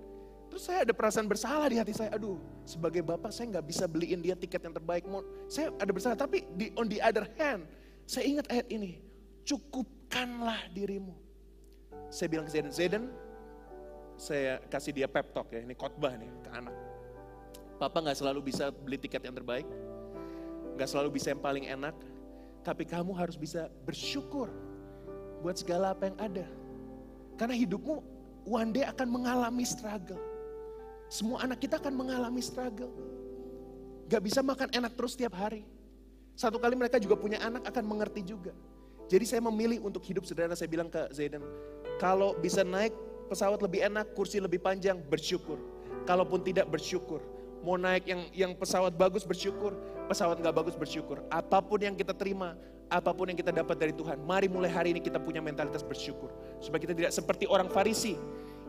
Terus 0.53 0.69
saya 0.69 0.85
ada 0.85 0.93
perasaan 0.93 1.25
bersalah 1.25 1.65
di 1.73 1.81
hati 1.81 1.97
saya. 1.97 2.13
Aduh, 2.13 2.37
sebagai 2.69 3.01
bapak 3.01 3.33
saya 3.33 3.57
nggak 3.57 3.73
bisa 3.73 3.89
beliin 3.89 4.21
dia 4.21 4.37
tiket 4.37 4.61
yang 4.61 4.77
terbaik. 4.77 5.09
Saya 5.49 5.73
ada 5.81 5.89
bersalah, 5.89 6.13
tapi 6.13 6.45
di, 6.53 6.69
on 6.77 6.93
the 6.93 7.01
other 7.01 7.25
hand, 7.41 7.65
saya 8.05 8.29
ingat 8.29 8.45
ayat 8.53 8.69
ini. 8.69 9.01
Cukupkanlah 9.49 10.69
dirimu. 10.77 11.17
Saya 12.13 12.29
bilang 12.29 12.45
ke 12.45 12.53
Zeden, 12.53 12.69
Zeden, 12.69 13.05
saya 14.21 14.61
kasih 14.69 14.93
dia 14.93 15.09
pep 15.09 15.33
talk 15.33 15.49
ya, 15.57 15.65
ini 15.65 15.73
khotbah 15.73 16.21
nih 16.21 16.29
ke 16.45 16.51
anak. 16.53 16.77
Papa 17.81 18.05
nggak 18.05 18.21
selalu 18.21 18.53
bisa 18.53 18.69
beli 18.69 19.01
tiket 19.01 19.25
yang 19.25 19.33
terbaik, 19.33 19.65
nggak 20.77 20.85
selalu 20.85 21.17
bisa 21.17 21.33
yang 21.33 21.41
paling 21.41 21.65
enak, 21.65 21.97
tapi 22.61 22.85
kamu 22.85 23.17
harus 23.17 23.41
bisa 23.41 23.73
bersyukur 23.89 24.53
buat 25.41 25.57
segala 25.57 25.97
apa 25.97 26.13
yang 26.13 26.19
ada. 26.21 26.47
Karena 27.41 27.57
hidupmu 27.57 28.05
one 28.45 28.71
day 28.77 28.85
akan 28.85 29.09
mengalami 29.09 29.65
struggle. 29.65 30.21
Semua 31.13 31.45
anak 31.45 31.61
kita 31.61 31.77
akan 31.77 31.93
mengalami 31.93 32.41
struggle. 32.41 32.89
Gak 34.09 34.25
bisa 34.25 34.41
makan 34.41 34.73
enak 34.73 34.97
terus 34.97 35.13
setiap 35.13 35.37
hari. 35.37 35.61
Satu 36.33 36.57
kali 36.57 36.73
mereka 36.73 36.97
juga 36.97 37.21
punya 37.21 37.37
anak 37.45 37.69
akan 37.69 37.85
mengerti 37.85 38.25
juga. 38.25 38.57
Jadi 39.13 39.29
saya 39.29 39.45
memilih 39.45 39.85
untuk 39.85 40.01
hidup 40.09 40.25
sederhana. 40.25 40.57
Saya 40.57 40.73
bilang 40.73 40.89
ke 40.89 41.13
Zaidan, 41.13 41.45
kalau 42.01 42.33
bisa 42.41 42.65
naik 42.65 42.97
pesawat 43.29 43.61
lebih 43.61 43.85
enak, 43.93 44.17
kursi 44.17 44.41
lebih 44.41 44.65
panjang, 44.65 44.97
bersyukur. 45.05 45.61
Kalaupun 46.09 46.41
tidak 46.41 46.73
bersyukur. 46.73 47.21
Mau 47.61 47.77
naik 47.77 48.09
yang 48.09 48.21
yang 48.33 48.53
pesawat 48.57 48.97
bagus 48.97 49.29
bersyukur, 49.29 49.77
pesawat 50.09 50.41
nggak 50.41 50.57
bagus 50.65 50.81
bersyukur. 50.81 51.21
Apa 51.29 51.61
pun 51.61 51.85
yang 51.85 51.93
kita 51.93 52.17
terima, 52.17 52.57
apa 52.89 53.13
pun 53.13 53.29
yang 53.29 53.37
kita 53.37 53.53
dapat 53.53 53.77
dari 53.77 53.93
Tuhan, 53.93 54.17
mari 54.25 54.49
mulai 54.49 54.73
hari 54.73 54.97
ini 54.97 55.05
kita 55.05 55.21
punya 55.21 55.45
mentalitas 55.45 55.85
bersyukur. 55.85 56.33
Supaya 56.57 56.81
kita 56.89 56.97
tidak 56.97 57.13
seperti 57.13 57.45
orang 57.45 57.69
Farisi 57.69 58.17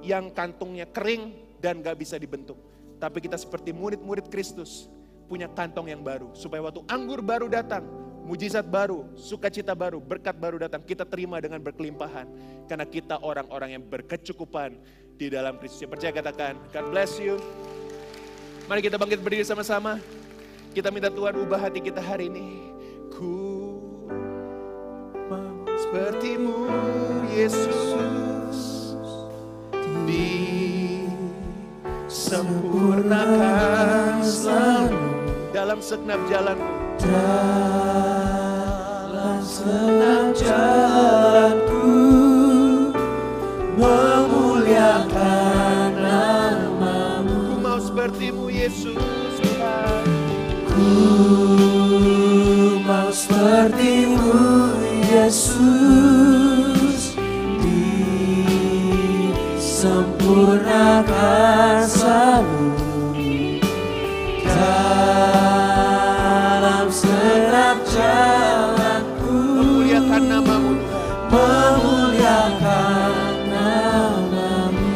yang 0.03 0.27
kantungnya 0.35 0.91
kering 0.91 1.52
dan 1.63 1.79
gak 1.79 1.95
bisa 1.95 2.19
dibentuk. 2.19 2.59
Tapi 2.99 3.23
kita 3.23 3.39
seperti 3.39 3.71
murid-murid 3.71 4.27
Kristus 4.27 4.91
punya 5.31 5.47
kantong 5.47 5.87
yang 5.87 6.03
baru. 6.03 6.27
Supaya 6.35 6.59
waktu 6.59 6.83
anggur 6.91 7.23
baru 7.23 7.47
datang, 7.47 7.87
mujizat 8.27 8.67
baru, 8.67 9.07
sukacita 9.15 9.71
baru, 9.71 10.03
berkat 10.03 10.35
baru 10.35 10.59
datang. 10.59 10.83
Kita 10.83 11.07
terima 11.07 11.39
dengan 11.39 11.63
berkelimpahan. 11.63 12.27
Karena 12.67 12.83
kita 12.83 13.23
orang-orang 13.23 13.79
yang 13.79 13.83
berkecukupan 13.87 14.75
di 15.15 15.31
dalam 15.31 15.55
Kristus. 15.55 15.87
Yang 15.87 15.91
percaya 15.95 16.11
katakan, 16.11 16.53
God 16.75 16.85
bless 16.91 17.15
you. 17.15 17.39
Mari 18.67 18.83
kita 18.83 18.99
bangkit 18.99 19.23
berdiri 19.23 19.47
sama-sama. 19.47 19.99
Kita 20.75 20.91
minta 20.91 21.11
Tuhan 21.11 21.35
ubah 21.37 21.59
hati 21.59 21.79
kita 21.79 21.99
hari 21.99 22.27
ini. 22.31 22.71
Ku 23.11 23.35
mau 25.27 25.63
sepertimu 25.75 26.71
Yesus. 27.35 28.59
Di 30.07 30.52
sempurnakan 32.13 34.21
selalu 34.21 35.01
dalam 35.49 35.81
segenap 35.81 36.21
jalanku. 36.29 36.69
Dalam 39.09 39.41
segenap 39.41 40.37
jalanku 40.37 41.89
memuliakan 43.81 45.89
namamu. 45.97 47.49
Ku 47.49 47.57
mau 47.65 47.81
sepertimu 47.81 48.45
Yesus 48.53 49.33
Tuhan. 49.41 50.05
Ku 50.69 50.93
mau 52.85 53.09
sepertimu 53.09 54.37
Yesus 55.09 56.22
disempurnakan 59.83 61.83
selalu 61.83 62.71
dalam 64.47 65.67
segenap 66.87 67.83
jalanku 67.91 69.35
Memuliakan 69.59 70.23
namamu. 70.23 70.79
memuliakan 71.27 73.11
namamu. 73.51 74.87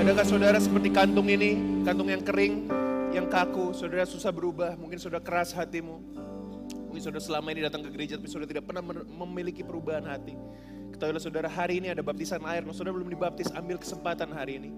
Adakah 0.00 0.24
saudara 0.24 0.56
seperti 0.56 0.88
kantung 0.88 1.28
ini, 1.28 1.84
kantung 1.84 2.08
yang 2.08 2.24
kering, 2.24 2.72
yang 3.12 3.28
kaku, 3.28 3.76
saudara 3.76 4.08
susah 4.08 4.32
berubah, 4.32 4.80
mungkin 4.80 4.96
saudara 4.96 5.20
keras 5.20 5.52
hatimu. 5.52 6.00
Mungkin 6.88 7.04
saudara 7.04 7.20
selama 7.20 7.52
ini 7.52 7.68
datang 7.68 7.84
ke 7.84 7.92
gereja 7.92 8.16
tapi 8.16 8.32
saudara 8.32 8.48
tidak 8.48 8.64
pernah 8.64 8.80
memiliki 9.04 9.60
perubahan 9.60 10.08
hati. 10.08 10.32
Ketahuilah 11.02 11.18
saudara 11.18 11.50
hari 11.50 11.82
ini 11.82 11.90
ada 11.90 11.98
baptisan 11.98 12.38
air, 12.46 12.62
kalau 12.62 12.70
saudara 12.78 12.94
belum 12.94 13.10
dibaptis, 13.10 13.50
ambil 13.58 13.74
kesempatan 13.74 14.30
hari 14.30 14.62
ini. 14.62 14.70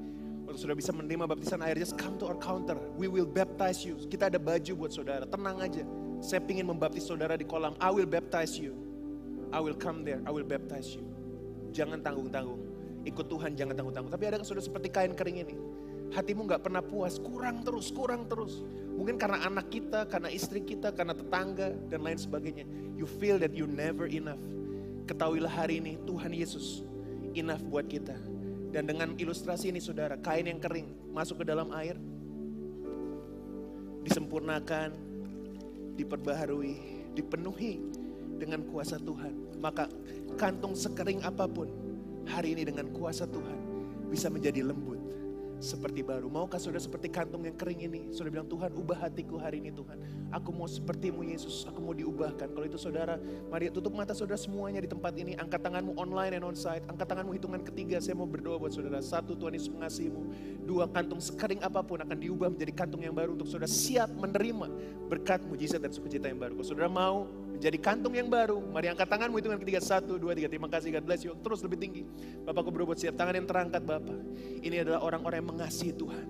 Untuk 0.49 0.57
saudara 0.57 0.81
bisa 0.81 0.89
menerima 0.89 1.29
baptisan 1.29 1.61
air, 1.61 1.77
just 1.77 2.01
come 2.01 2.17
to 2.17 2.25
our 2.25 2.41
counter. 2.41 2.81
We 2.97 3.13
will 3.13 3.29
baptize 3.29 3.85
you. 3.85 4.01
Kita 4.09 4.33
ada 4.33 4.41
baju 4.41 4.73
buat 4.73 4.89
saudara, 4.97 5.29
tenang 5.29 5.61
aja. 5.61 5.85
Saya 6.25 6.41
ingin 6.49 6.65
membaptis 6.65 7.05
saudara 7.05 7.37
di 7.37 7.45
kolam, 7.45 7.77
I 7.77 7.93
will 7.93 8.09
baptize 8.09 8.57
you. 8.57 8.73
I 9.53 9.61
will 9.61 9.77
come 9.77 10.01
there, 10.01 10.25
I 10.25 10.33
will 10.33 10.49
baptize 10.49 10.97
you. 10.97 11.05
Jangan 11.77 12.01
tanggung-tanggung. 12.01 12.73
Ikut 13.05 13.29
Tuhan 13.29 13.53
jangan 13.53 13.77
tanggung-tanggung. 13.77 14.09
Tapi 14.17 14.25
ada 14.25 14.41
saudara 14.49 14.65
seperti 14.65 14.89
kain 14.89 15.13
kering 15.13 15.45
ini. 15.45 15.57
hatimu 16.09 16.49
nggak 16.49 16.65
pernah 16.65 16.81
puas, 16.81 17.21
kurang 17.21 17.61
terus, 17.69 17.93
kurang 17.93 18.25
terus. 18.33 18.65
Mungkin 18.97 19.21
karena 19.21 19.45
anak 19.45 19.69
kita, 19.69 20.09
karena 20.09 20.33
istri 20.33 20.65
kita, 20.65 20.89
karena 20.97 21.13
tetangga, 21.13 21.77
dan 21.93 22.01
lain 22.01 22.17
sebagainya. 22.17 22.65
You 22.97 23.05
feel 23.05 23.37
that 23.45 23.53
you 23.53 23.69
never 23.69 24.09
enough. 24.09 24.41
Ketahuilah 25.05 25.53
hari 25.53 25.85
ini 25.85 26.01
Tuhan 26.09 26.33
Yesus 26.33 26.81
enough 27.37 27.61
buat 27.69 27.85
kita. 27.85 28.17
Dan 28.73 28.89
dengan 28.91 29.15
ilustrasi 29.15 29.71
ini 29.71 29.79
saudara, 29.79 30.19
kain 30.19 30.49
yang 30.49 30.59
kering 30.59 31.15
masuk 31.15 31.43
ke 31.43 31.45
dalam 31.47 31.71
air, 31.77 31.95
disempurnakan, 34.03 34.91
diperbaharui, 35.95 36.75
dipenuhi 37.15 37.79
dengan 38.41 38.67
kuasa 38.67 38.99
Tuhan. 38.99 39.61
Maka 39.63 39.87
kantung 40.41 40.75
sekering 40.75 41.23
apa 41.23 41.47
pun 41.47 41.71
hari 42.27 42.59
ini 42.59 42.67
dengan 42.67 42.91
kuasa 42.91 43.29
Tuhan 43.29 43.61
bisa 44.11 44.33
menjadi 44.33 44.67
lembut 44.67 44.94
seperti 45.65 46.05
baru. 46.05 46.29
Maukah 46.29 46.61
saudara 46.61 46.85
seperti 46.85 47.09
kantung 47.09 47.49
yang 47.49 47.57
kering 47.57 47.89
ini? 47.89 48.01
Saudara 48.13 48.39
bilang, 48.39 48.49
Tuhan 48.53 48.71
ubah 48.77 49.09
hatiku 49.09 49.41
hari 49.41 49.65
ini 49.65 49.73
Tuhan. 49.73 49.97
Aku 50.37 50.53
mau 50.53 50.69
sepertimu 50.69 51.25
Yesus, 51.25 51.65
aku 51.65 51.81
mau 51.81 51.97
diubahkan. 51.97 52.53
Kalau 52.53 52.67
itu 52.69 52.77
saudara, 52.77 53.17
mari 53.49 53.73
tutup 53.73 53.97
mata 53.97 54.13
saudara 54.13 54.37
semuanya 54.37 54.85
di 54.85 54.91
tempat 54.93 55.17
ini. 55.17 55.33
Angkat 55.41 55.65
tanganmu 55.65 55.97
online 55.97 56.37
and 56.37 56.45
onsite. 56.45 56.85
Angkat 56.85 57.09
tanganmu 57.09 57.33
hitungan 57.33 57.65
ketiga, 57.65 57.97
saya 58.05 58.13
mau 58.13 58.29
berdoa 58.29 58.61
buat 58.61 58.77
saudara. 58.77 59.01
Satu, 59.01 59.33
Tuhan 59.33 59.57
Yesus 59.57 59.73
mengasihimu. 59.73 60.23
Dua, 60.69 60.85
kantung 60.93 61.25
sekering 61.25 61.65
apa 61.65 61.81
pun 61.81 62.05
akan 62.05 62.19
diubah 62.21 62.53
menjadi 62.53 62.85
kantung 62.85 63.01
yang 63.01 63.17
baru 63.17 63.33
untuk 63.33 63.49
saudara 63.49 63.71
siap 63.71 64.13
menerima 64.13 64.69
berkat, 65.09 65.41
mujizat, 65.49 65.81
dan 65.81 65.91
sukacita 65.91 66.29
yang 66.29 66.37
baru. 66.37 66.61
Kalau 66.61 66.69
saudara 66.69 66.93
mau 66.93 67.25
menjadi 67.65 67.81
kantung 67.81 68.13
yang 68.13 68.29
baru. 68.29 68.61
Mari 68.61 68.93
angkat 68.93 69.09
tanganmu 69.09 69.41
hitungan 69.41 69.57
ketiga. 69.57 69.81
Satu, 69.81 70.21
dua, 70.21 70.37
tiga. 70.37 70.53
Terima 70.53 70.69
kasih. 70.69 71.01
God 71.01 71.05
bless 71.09 71.25
you. 71.25 71.33
Terus 71.41 71.65
lebih 71.65 71.81
tinggi. 71.81 72.05
Bapakku 72.45 72.69
berbuat 72.69 73.01
siap. 73.01 73.17
Tangan 73.17 73.41
yang 73.41 73.49
terangkat 73.49 73.81
Bapak. 73.81 74.21
Ini 74.61 74.85
adalah 74.85 75.01
orang-orang 75.01 75.41
yang 75.41 75.49
mengasihi 75.57 75.97
Tuhan. 75.97 76.29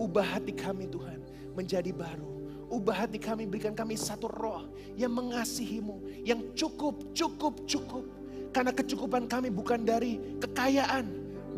Ubah 0.00 0.40
hati 0.40 0.56
kami 0.56 0.88
Tuhan 0.88 1.20
menjadi 1.52 1.92
baru. 1.92 2.32
Ubah 2.72 3.04
hati 3.04 3.20
kami, 3.20 3.44
berikan 3.44 3.76
kami 3.76 3.92
satu 4.00 4.24
roh 4.32 4.72
yang 4.96 5.12
mengasihimu. 5.12 6.24
Yang 6.24 6.56
cukup, 6.64 7.12
cukup, 7.12 7.60
cukup. 7.68 8.08
Karena 8.48 8.72
kecukupan 8.72 9.28
kami 9.28 9.52
bukan 9.52 9.84
dari 9.84 10.16
kekayaan. 10.40 11.04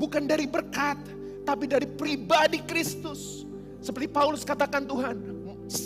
Bukan 0.03 0.27
dari 0.27 0.51
berkat. 0.51 0.99
Tapi 1.47 1.71
dari 1.71 1.87
pribadi 1.87 2.59
Kristus. 2.67 3.47
Seperti 3.79 4.11
Paulus 4.11 4.43
katakan 4.43 4.83
Tuhan. 4.83 5.15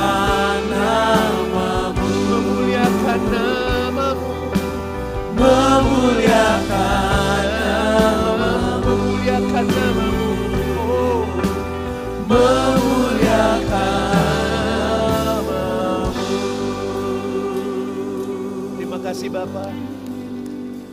Bapa. 19.39 19.71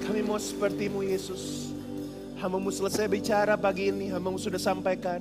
Kami 0.05 0.21
mau 0.21 0.37
sepertimu 0.37 1.01
Yesus. 1.01 1.73
Hamamu 2.37 2.69
selesai 2.69 3.09
bicara 3.09 3.57
pagi 3.57 3.89
ini, 3.89 4.13
hamamu 4.13 4.37
sudah 4.37 4.61
sampaikan. 4.61 5.17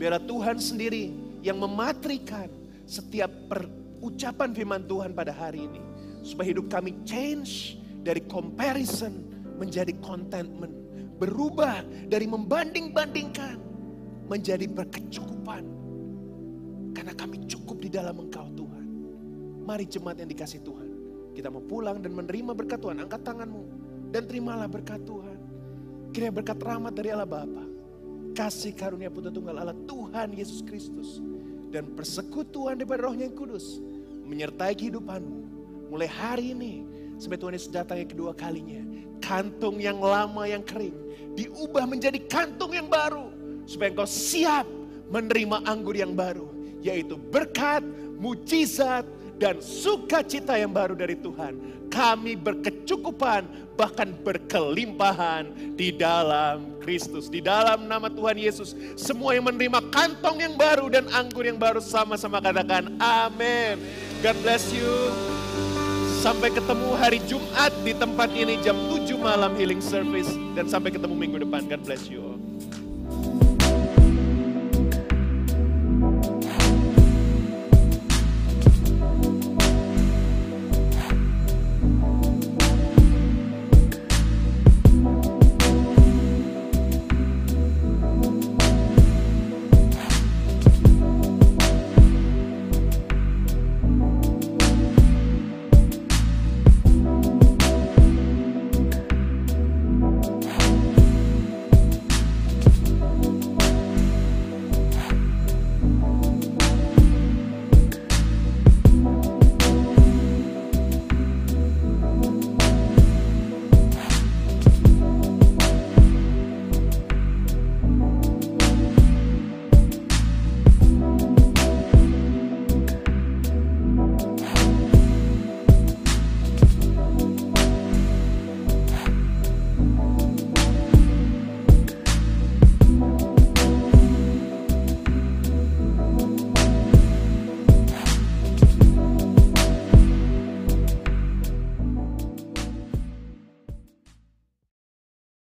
Biarlah 0.00 0.24
Tuhan 0.24 0.56
sendiri 0.56 1.12
yang 1.44 1.60
mematrikan 1.60 2.48
setiap 2.88 3.28
perucapan 3.52 4.56
firman 4.56 4.88
Tuhan 4.88 5.12
pada 5.12 5.36
hari 5.36 5.68
ini. 5.68 5.84
Supaya 6.24 6.48
hidup 6.48 6.72
kami 6.72 6.96
change 7.04 7.76
dari 8.00 8.24
comparison 8.24 9.20
menjadi 9.60 9.92
contentment. 10.00 10.72
Berubah 11.20 11.84
dari 12.08 12.24
membanding-bandingkan 12.24 13.60
menjadi 14.32 14.64
berkecukupan. 14.64 15.60
Karena 16.96 17.12
kami 17.12 17.36
cukup 17.44 17.84
di 17.84 17.92
dalam 17.92 18.16
engkau 18.16 18.48
Tuhan. 18.56 18.86
Mari 19.60 19.84
jemaat 19.92 20.24
yang 20.24 20.32
dikasih 20.32 20.64
Tuhan. 20.64 20.81
Kita 21.32 21.48
mau 21.48 21.64
pulang 21.64 21.98
dan 22.00 22.12
menerima 22.12 22.52
berkat 22.52 22.78
Tuhan. 22.80 23.00
Angkat 23.04 23.22
tanganmu 23.24 23.64
dan 24.12 24.22
terimalah 24.28 24.68
berkat 24.68 25.00
Tuhan. 25.08 25.38
Kiranya 26.12 26.34
berkat 26.36 26.60
rahmat 26.60 26.92
dari 26.92 27.08
Allah 27.08 27.28
Bapa. 27.28 27.64
Kasih 28.36 28.76
karunia 28.76 29.08
putra 29.08 29.32
tunggal 29.32 29.56
Allah 29.56 29.76
Tuhan 29.88 30.36
Yesus 30.36 30.60
Kristus. 30.60 31.24
Dan 31.72 31.96
persekutuan 31.96 32.76
daripada 32.76 33.08
rohnya 33.08 33.24
yang 33.28 33.36
kudus. 33.36 33.80
Menyertai 34.28 34.76
kehidupanmu. 34.76 35.40
Mulai 35.88 36.08
hari 36.12 36.52
ini. 36.52 36.84
Sampai 37.16 37.40
Tuhan 37.40 37.56
Yesus 37.56 37.72
datang 37.72 37.96
yang 37.96 38.12
kedua 38.12 38.36
kalinya. 38.36 38.84
Kantung 39.24 39.80
yang 39.80 39.96
lama 40.04 40.44
yang 40.44 40.60
kering. 40.60 40.96
Diubah 41.32 41.88
menjadi 41.88 42.20
kantung 42.28 42.76
yang 42.76 42.92
baru. 42.92 43.32
Supaya 43.64 43.88
engkau 43.88 44.08
siap 44.08 44.68
menerima 45.08 45.64
anggur 45.64 45.96
yang 45.96 46.12
baru. 46.12 46.52
Yaitu 46.84 47.16
berkat, 47.16 47.80
mujizat, 48.20 49.08
dan 49.42 49.58
sukacita 49.58 50.54
yang 50.54 50.70
baru 50.70 50.94
dari 50.94 51.18
Tuhan. 51.18 51.58
Kami 51.90 52.38
berkecukupan, 52.38 53.74
bahkan 53.74 54.14
berkelimpahan 54.22 55.74
di 55.74 55.90
dalam 55.90 56.78
Kristus. 56.78 57.26
Di 57.26 57.42
dalam 57.42 57.90
nama 57.90 58.06
Tuhan 58.06 58.38
Yesus. 58.38 58.78
Semua 58.94 59.34
yang 59.34 59.50
menerima 59.50 59.82
kantong 59.90 60.46
yang 60.46 60.54
baru 60.54 60.86
dan 60.86 61.10
anggur 61.10 61.42
yang 61.42 61.58
baru 61.58 61.82
sama-sama 61.82 62.38
katakan 62.38 62.94
amin. 63.02 63.82
God 64.22 64.38
bless 64.46 64.70
you. 64.70 65.10
Sampai 66.22 66.54
ketemu 66.54 66.94
hari 66.94 67.18
Jumat 67.26 67.74
di 67.82 67.98
tempat 67.98 68.30
ini 68.30 68.62
jam 68.62 68.78
7 68.78 69.10
malam 69.18 69.58
healing 69.58 69.82
service. 69.82 70.30
Dan 70.54 70.70
sampai 70.70 70.94
ketemu 70.94 71.18
minggu 71.18 71.42
depan. 71.42 71.66
God 71.66 71.82
bless 71.82 72.06
you 72.06 72.22
all. 72.22 73.41